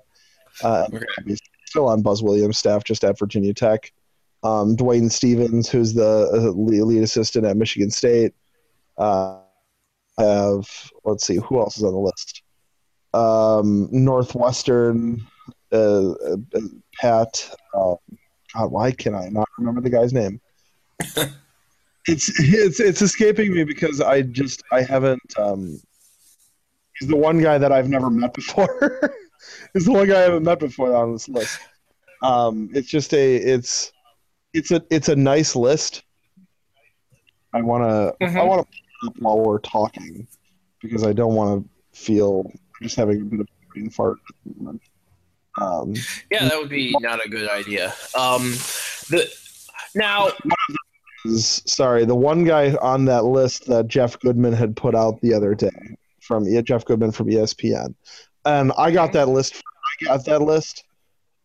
[0.63, 1.05] Uh, okay.
[1.25, 3.91] He's still on Buzz Williams' staff, just at Virginia Tech.
[4.43, 8.33] Um, Dwayne Stephens, who's the uh, lead assistant at Michigan State.
[8.97, 9.39] Uh,
[10.17, 12.43] have let's see who else is on the list.
[13.13, 15.25] Um, Northwestern,
[15.71, 16.37] uh, uh
[16.99, 17.49] Pat.
[17.73, 17.95] Uh,
[18.53, 20.39] God, why can I not remember the guy's name?
[22.07, 25.21] it's it's it's escaping me because I just I haven't.
[25.37, 25.79] Um,
[26.99, 29.13] he's the one guy that I've never met before.
[29.73, 31.59] he's the one guy I haven't met before on this list.
[32.21, 33.91] Um, it's just a it's
[34.53, 36.03] it's a it's a nice list.
[37.53, 38.37] I want to mm-hmm.
[38.37, 40.27] I want to while we're talking
[40.81, 44.17] because I don't want to feel just having a bit of brain fart.
[45.61, 45.93] Um,
[46.31, 47.93] yeah, that would be not a good idea.
[48.17, 48.51] Um,
[49.09, 49.29] the
[49.93, 50.31] now,
[51.35, 55.53] sorry, the one guy on that list that Jeff Goodman had put out the other
[55.53, 57.93] day from Jeff Goodman from ESPN,
[58.45, 59.61] and I got that list.
[60.01, 60.83] I got that list.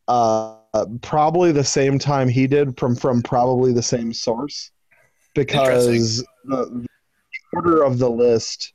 [0.06, 0.56] Uh,
[1.02, 4.70] probably the same time he did from from probably the same source
[5.34, 6.86] because the, the
[7.52, 8.72] order of the list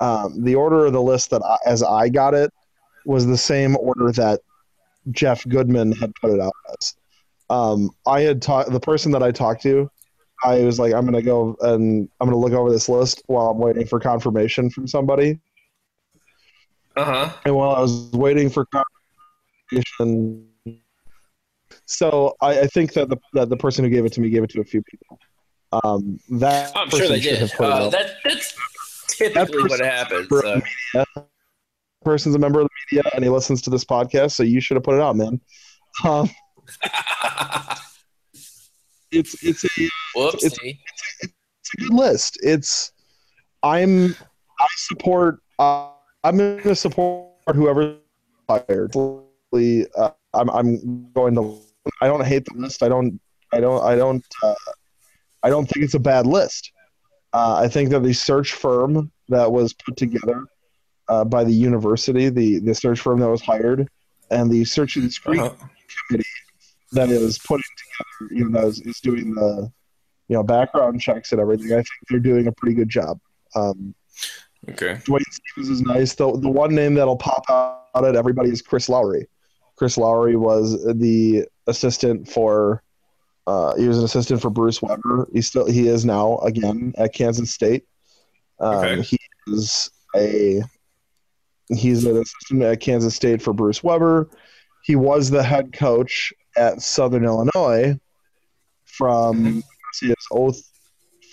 [0.00, 2.50] um, the order of the list that I, as I got it
[3.04, 4.40] was the same order that
[5.10, 6.94] Jeff Goodman had put it out as.
[7.48, 9.90] Um, I had talked the person that I talked to.
[10.42, 13.58] I was like, I'm gonna go and I'm gonna look over this list while I'm
[13.58, 15.40] waiting for confirmation from somebody.
[16.96, 17.32] uh huh.
[17.44, 18.66] And while I was waiting for
[19.72, 20.46] confirmation,
[21.86, 24.42] so I, I think that the that the person who gave it to me gave
[24.42, 25.18] it to a few people.
[25.72, 27.50] Um, that I'm sure they did.
[27.58, 28.54] Uh, that that's
[29.16, 30.28] typically what happens.
[30.28, 30.62] So.
[30.94, 31.04] media.
[32.02, 34.76] Person's a member of the media and he listens to this podcast, so you should
[34.76, 35.38] have put it out, man.
[36.02, 36.30] Um,
[39.12, 39.68] it's it's a
[40.16, 40.78] Whoopsie.
[41.22, 42.38] it's a good list.
[42.42, 42.92] It's
[43.62, 44.14] I'm
[44.58, 45.90] I support uh,
[46.24, 47.96] I'm going to support whoever
[48.48, 48.94] hired.
[48.94, 51.58] Uh, I'm I'm going to
[52.00, 52.82] I don't hate the list.
[52.82, 53.20] I don't
[53.52, 54.54] I don't I don't uh,
[55.42, 56.72] I don't think it's a bad list.
[57.32, 60.44] Uh, I think that the search firm that was put together
[61.08, 63.88] uh, by the university, the the search firm that was hired,
[64.30, 65.66] and the search and screen Uh-huh.
[66.08, 66.24] committee
[66.92, 69.70] that is putting together, you know, is, is doing the,
[70.28, 71.72] you know, background checks and everything.
[71.72, 73.18] I think they're doing a pretty good job.
[73.54, 73.94] Um,
[74.68, 75.00] Okay.
[75.06, 76.14] Dwayne Stephens is nice.
[76.14, 79.26] The the one name that'll pop out at everybody is Chris Lowery.
[79.76, 82.82] Chris Lowery was the assistant for.
[83.46, 85.28] Uh, he was an assistant for Bruce Weber.
[85.32, 87.84] He still he is now again at Kansas State.
[88.60, 89.02] Um, Okay.
[89.02, 89.18] He
[89.48, 90.62] is a
[91.68, 94.28] he's an assistant at Kansas State for Bruce Weber.
[94.84, 97.98] He was the head coach at Southern Illinois
[98.84, 99.62] from
[99.94, 100.26] see it's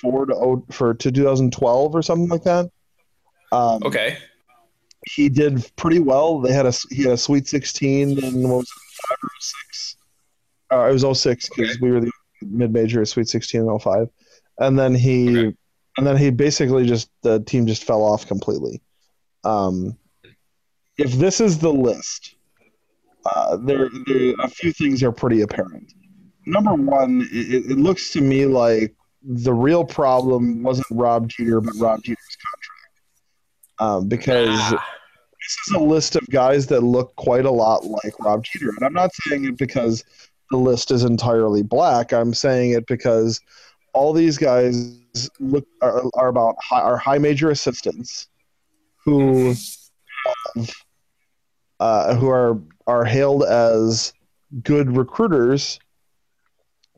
[0.01, 2.69] 04 to 0, for to 2012 or something like that.
[3.51, 4.17] Um, Okay.
[5.11, 6.39] he did pretty well.
[6.39, 9.97] They had a he had a Sweet 16 and what was it, five or six?
[10.71, 11.79] Uh, it was 06 because Okay.
[11.81, 12.11] we were the
[12.41, 14.09] mid major at Sweet 16 and 05.
[14.59, 15.55] and then he Okay.
[15.97, 18.81] and then he basically just the team just fell off completely.
[19.43, 19.97] Um,
[20.97, 22.35] if this is the list,
[23.35, 25.91] uh, there, there a few things are pretty apparent.
[26.45, 31.73] Number one, it, it looks to me like the real problem wasn't Rob Jeter, but
[31.77, 33.01] Rob Jeter's contract,
[33.79, 34.85] um, because Ah,
[35.47, 38.69] this is a list of guys that look quite a lot like Rob Jeter.
[38.69, 40.03] And I'm not saying it because
[40.51, 42.13] the list is entirely black.
[42.13, 43.41] I'm saying it because
[43.93, 44.99] all these guys
[45.39, 48.27] look are, are about high, are high major assistants
[49.03, 49.53] who
[50.55, 50.75] have,
[51.79, 54.13] uh, who are are hailed as
[54.63, 55.79] good recruiters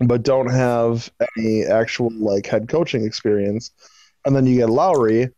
[0.01, 3.71] but don't have any actual like head coaching experience.
[4.25, 5.29] And then you get Lowery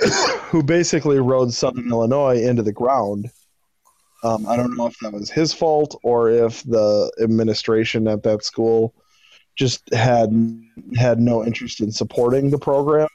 [0.42, 3.30] who basically rode Southern Illinois into the ground.
[4.24, 8.44] Um, I don't know if that was his fault or if the administration at that
[8.44, 8.94] school
[9.56, 10.30] just had
[10.96, 13.08] had no interest in supporting the program.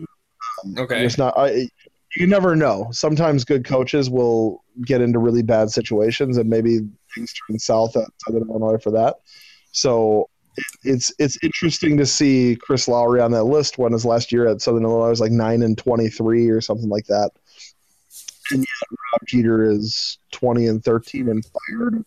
[0.64, 1.06] Um, Okay.
[1.06, 1.34] It's not.
[1.38, 1.68] I,
[2.16, 2.88] you never know.
[2.91, 6.80] Sometimes good coaches will get into really bad situations, and maybe
[7.16, 9.16] things turn south at Southern Illinois for that.
[9.72, 10.30] So
[10.84, 14.61] it's it's interesting to see Chris Lowery on that list when his last year at
[14.61, 17.32] Southern Illinois was like nine and twenty three or something like that.
[18.51, 22.03] And yet Rob Jeter is twenty and thirteen and fired,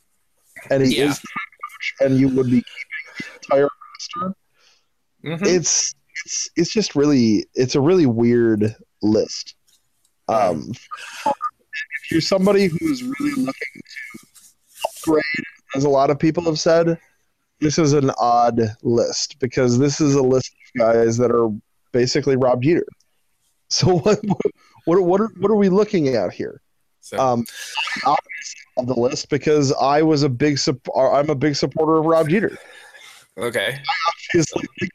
[0.70, 1.10] and he Yeah.
[1.10, 3.68] is the head coach, and you would be keeping the entire
[4.14, 4.36] roster
[5.24, 5.46] mhm.
[5.46, 5.94] it's
[6.24, 9.54] it's it's just really it's a really weird list.
[10.28, 16.58] Um, if you're somebody who's really looking to upgrade, as a lot of people have
[16.58, 16.98] said,
[17.60, 21.48] this is an odd list because this is a list of guys that are
[21.92, 22.86] basically Rob Jeter.
[23.70, 24.20] So what
[24.84, 26.60] what what are, what are we looking at here?
[27.00, 27.44] So- Um,
[28.04, 32.04] obviously of the list because I was a big sup- I'm a big supporter of
[32.04, 32.58] Rob Jeter
[33.38, 33.80] okay.
[34.32, 34.90] obviously think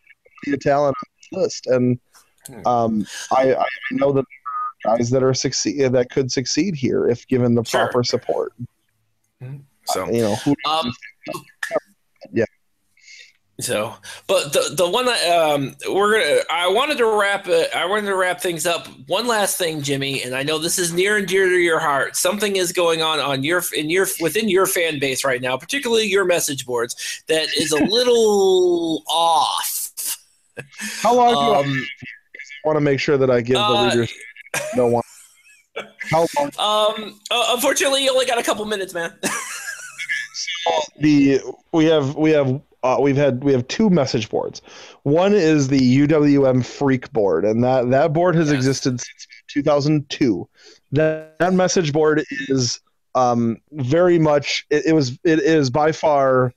[0.45, 1.99] the talent on this list, and
[2.47, 2.67] Hmm.
[2.67, 4.25] um, I, I know that
[4.83, 7.81] guys that are succeed that could succeed here if given the Sure.
[7.85, 8.53] proper support.
[9.85, 10.91] So You know, who, Um,
[12.31, 12.45] Yeah.
[13.59, 17.69] So, but the the one that um, we're gonna, I wanted to wrap it.
[17.75, 18.87] I wanted to wrap things up.
[19.05, 22.15] One last thing, Jimmy, and I know this is near and dear to your heart.
[22.15, 26.07] Something is going on on your in your within your fan base right now, particularly
[26.07, 30.17] your message boards, that is a little off.
[31.03, 31.85] how long do I Um,
[32.65, 34.11] want to make sure that I give the uh, readers
[34.75, 35.03] no one?
[36.11, 36.51] How long?
[36.59, 39.13] Um, uh, unfortunately, you only got a couple minutes, man.
[40.99, 41.39] the
[41.71, 44.61] we have we have uh, we've had we have two message boards.
[45.03, 48.55] One is the UWM Freak board, and that that board has Yes.
[48.55, 50.47] existed since 2002.
[50.93, 52.79] That that message board is
[53.15, 56.53] um, very much it, it was it is by far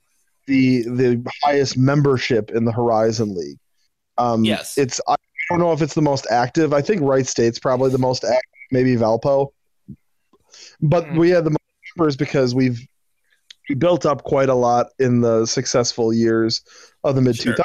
[0.46, 3.58] the the highest membership in the Horizon League.
[4.18, 4.78] Um, Yes.
[4.78, 5.16] it's I
[5.48, 6.72] don't know if it's the most active.
[6.72, 8.40] I think Wright State's probably the most active,
[8.70, 9.48] maybe Valpo.
[10.80, 11.18] But Mhm.
[11.18, 11.58] we had the most
[11.96, 12.80] members because we've
[13.68, 16.62] we built up quite a lot in the successful years
[17.02, 17.64] of the mid 2000s.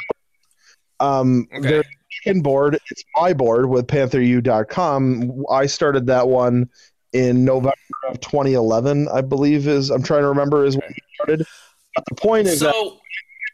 [0.98, 1.68] Um, Okay.
[1.68, 1.84] Their
[2.24, 5.44] second board, it's my board with PantherU.com.
[5.50, 6.70] I started that one
[7.12, 7.74] in November
[8.08, 11.46] of 2011, I believe is I'm trying to remember is when we started.
[11.94, 12.74] But the point is that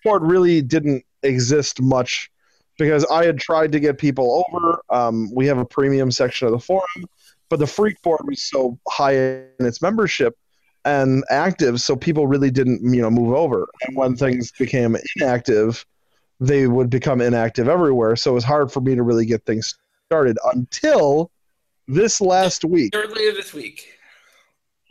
[0.05, 2.31] board really didn't exist much
[2.79, 4.81] because I had tried to get people over.
[4.91, 7.07] Um, we have a premium section of the forum,
[7.49, 10.37] but the freak board was so high in its membership
[10.85, 13.67] and active, so people really didn't, you know, move over.
[13.87, 15.85] And when things became inactive,
[16.39, 18.15] they would become inactive everywhere.
[18.15, 19.75] So it was hard for me to really get things
[20.07, 21.31] started until
[21.89, 22.95] this last week.
[22.95, 23.89] earlier this week.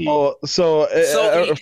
[0.04, 1.56] So, so, uh, So- uh,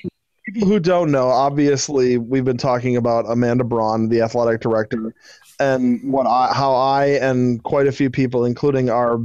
[0.45, 5.13] people who don't know, obviously, we've been talking about Amanda Braun, the athletic director,
[5.59, 9.19] and what I, how I and quite a few people, including our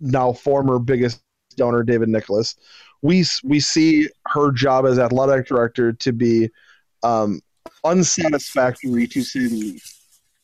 [0.00, 1.22] now former biggest
[1.56, 2.56] donor, David Nicholas,
[3.02, 6.50] we we see her job as athletic director to be
[7.02, 7.40] um,
[7.84, 9.96] unsatisfactory to say the least.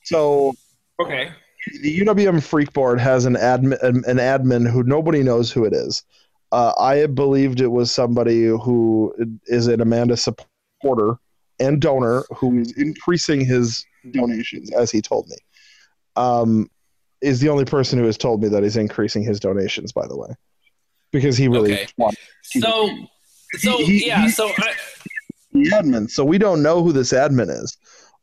[0.04, 0.54] So
[1.00, 1.30] Okay.
[1.82, 6.02] the UWM Freak Board has an admin, an admin who nobody knows who it is.
[6.50, 9.14] Uh, I believed it was somebody who
[9.46, 11.18] is an Amanda supporter
[11.60, 15.36] and donor who is increasing his donations, as he told me.
[16.16, 16.70] Um,
[17.20, 20.16] is the only person who has told me that he's increasing his donations, by the
[20.16, 20.28] way,
[21.12, 21.88] because he really Okay.
[21.96, 22.90] wants So,
[23.58, 24.22] so He- yeah.
[24.22, 24.72] he- So I,
[25.52, 26.10] the admin.
[26.10, 27.76] So we don't know who this admin is.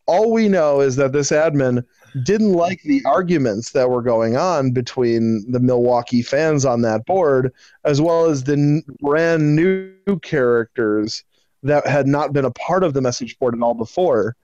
[0.08, 1.84] All we know is that this admin
[2.24, 7.52] didn't like the arguments that were going on between the Milwaukee fans on that board,
[7.84, 11.24] as well as the n- brand new characters
[11.64, 14.36] that had not been a part of the message board at all before,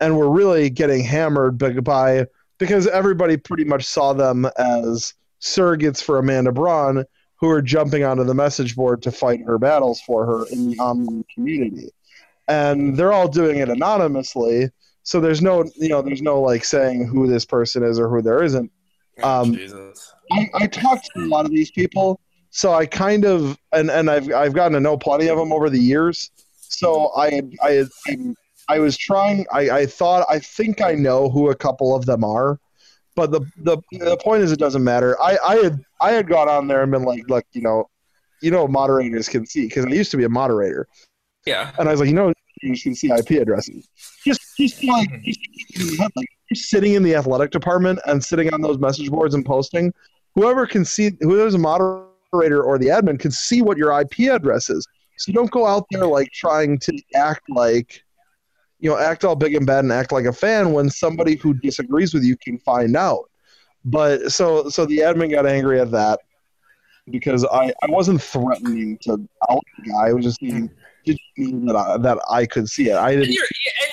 [0.00, 2.26] and were really getting hammered by- by
[2.58, 7.04] because everybody pretty much saw them as surrogates for Amanda Braun,
[7.36, 10.78] who are jumping onto the message board to fight her battles for her in the
[10.78, 11.90] online community.
[12.48, 14.70] And they're all doing it anonymously
[15.08, 18.20] so there's no you know there's no like saying who this person is or who
[18.20, 18.70] there isn't.
[19.22, 20.12] Um, Jesus.
[20.30, 22.20] I, I talked to a lot of these people
[22.50, 25.70] so i kind of and, and I've, I've gotten to know plenty of them over
[25.70, 26.30] the years.
[26.60, 28.16] So i i i,
[28.68, 32.22] I was trying I, I thought i think i know who a couple of them
[32.24, 32.60] are
[33.14, 36.48] but the, the the point is it doesn't matter i i had i had gone
[36.48, 37.88] on there and been like look you know
[38.42, 40.86] you know moderators can see because i used to be a moderator
[41.46, 41.72] Yeah.
[41.78, 43.88] and I was like, you know, you can see IP addresses.
[44.24, 44.90] Just, just mm-hmm.
[44.90, 49.44] like, just, like sitting in the athletic department and sitting on those message boards and
[49.44, 49.92] posting.
[50.34, 54.70] Whoever can see, whoever's a moderator or the admin can see what your IP address
[54.70, 54.86] is.
[55.16, 58.04] So don't go out there like trying to act like,
[58.80, 61.54] you know, act all big and bad and act like a fan when somebody who
[61.54, 63.30] disagrees with you can find out.
[63.84, 66.20] But so, so the admin got angry at that
[67.10, 69.12] because I, I wasn't threatening to
[69.50, 70.08] out the guy.
[70.08, 70.70] I was just mean
[71.66, 72.96] that I, that I could see it.
[72.96, 73.36] I didn't.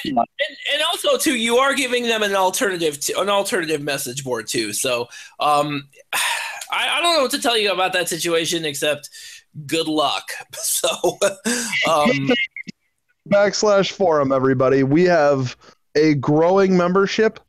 [0.05, 4.23] and, and, and also too, you are giving them an alternative to an alternative message
[4.23, 4.73] board too.
[4.73, 5.07] So
[5.39, 5.87] um,
[6.71, 9.09] I, I don't know what to tell you about that situation except
[9.65, 10.29] good luck.
[10.55, 11.17] So
[11.89, 12.29] um,
[13.29, 14.83] Backslash forum, everybody.
[14.83, 15.57] We have
[15.95, 17.39] a growing membership.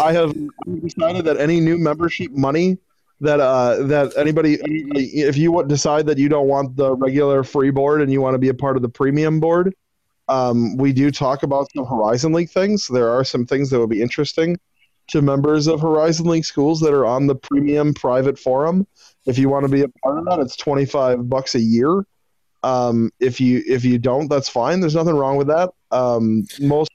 [0.00, 0.34] I have
[0.82, 2.78] decided that any new membership money
[3.20, 8.02] that uh that anybody, if you decide that you don't want the regular free board
[8.02, 9.74] and you want to be a part of the premium board,
[10.28, 12.86] um, we do talk about some Horizon League things.
[12.88, 14.58] There are some things that would be interesting
[15.08, 18.86] to members of Horizon League schools that are on the premium private forum.
[19.26, 22.04] If you want to be a part of that, it's twenty five bucks a year.
[22.64, 24.80] Um, if you if you don't, that's fine.
[24.80, 25.70] There's nothing wrong with that.
[25.90, 26.90] Um, most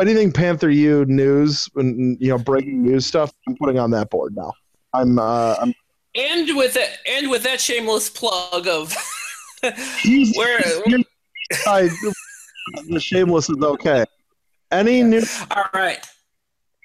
[0.00, 4.34] anything Panther U news and you know breaking news stuff, I'm putting on that board
[4.36, 4.52] now.
[4.92, 5.74] I'm uh, I'm
[6.14, 8.94] and with that and with that shameless plug of
[9.62, 10.60] where
[11.66, 11.90] I,
[12.88, 14.04] the shameless is okay.
[14.70, 16.04] Any new all right.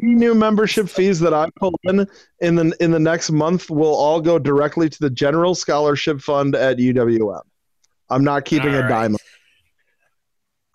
[0.01, 2.07] any new membership fees that I pull in
[2.41, 6.55] in the in the next month will all go directly to the general scholarship fund
[6.55, 7.41] at UWM.
[8.09, 8.89] I'm not keeping All a right.
[8.89, 9.15] dime.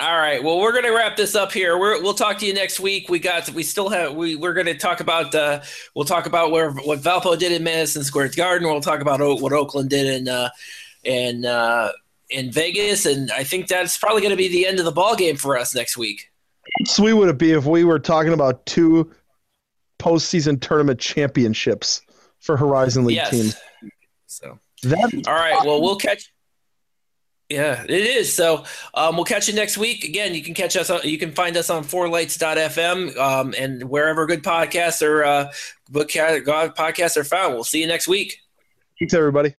[0.01, 0.43] All right.
[0.43, 1.79] Well, we're going to wrap this up here.
[1.79, 3.09] We're, we'll talk to you next week.
[3.09, 5.63] We got, we still have, we, we're going to talk about, uh,
[5.95, 8.69] we'll talk about where, what Valpo did in Madison Square Garden.
[8.69, 10.51] We'll talk about o- what Oakland did in, uh,
[11.05, 11.93] and uh,
[12.31, 15.15] in Vegas, and I think that's probably going to be the end of the ball
[15.15, 16.31] game for us next week.
[16.87, 19.13] Sweet would it be if we were talking about two
[19.99, 22.01] postseason tournament championships
[22.41, 23.31] for Horizon League yes.
[23.31, 23.57] teams?
[24.27, 26.33] So That all right, well we'll catch.
[27.55, 28.35] Yeah, it is.
[28.35, 30.03] So um, we'll catch you next week.
[30.03, 30.91] Again, you can catch us.
[30.91, 35.53] On, you can find us on fourlights.fm um, and wherever good podcasts or uh,
[35.89, 37.55] book podcasts are found.
[37.55, 38.41] We'll see you next week.
[38.99, 39.55] thanks everybody.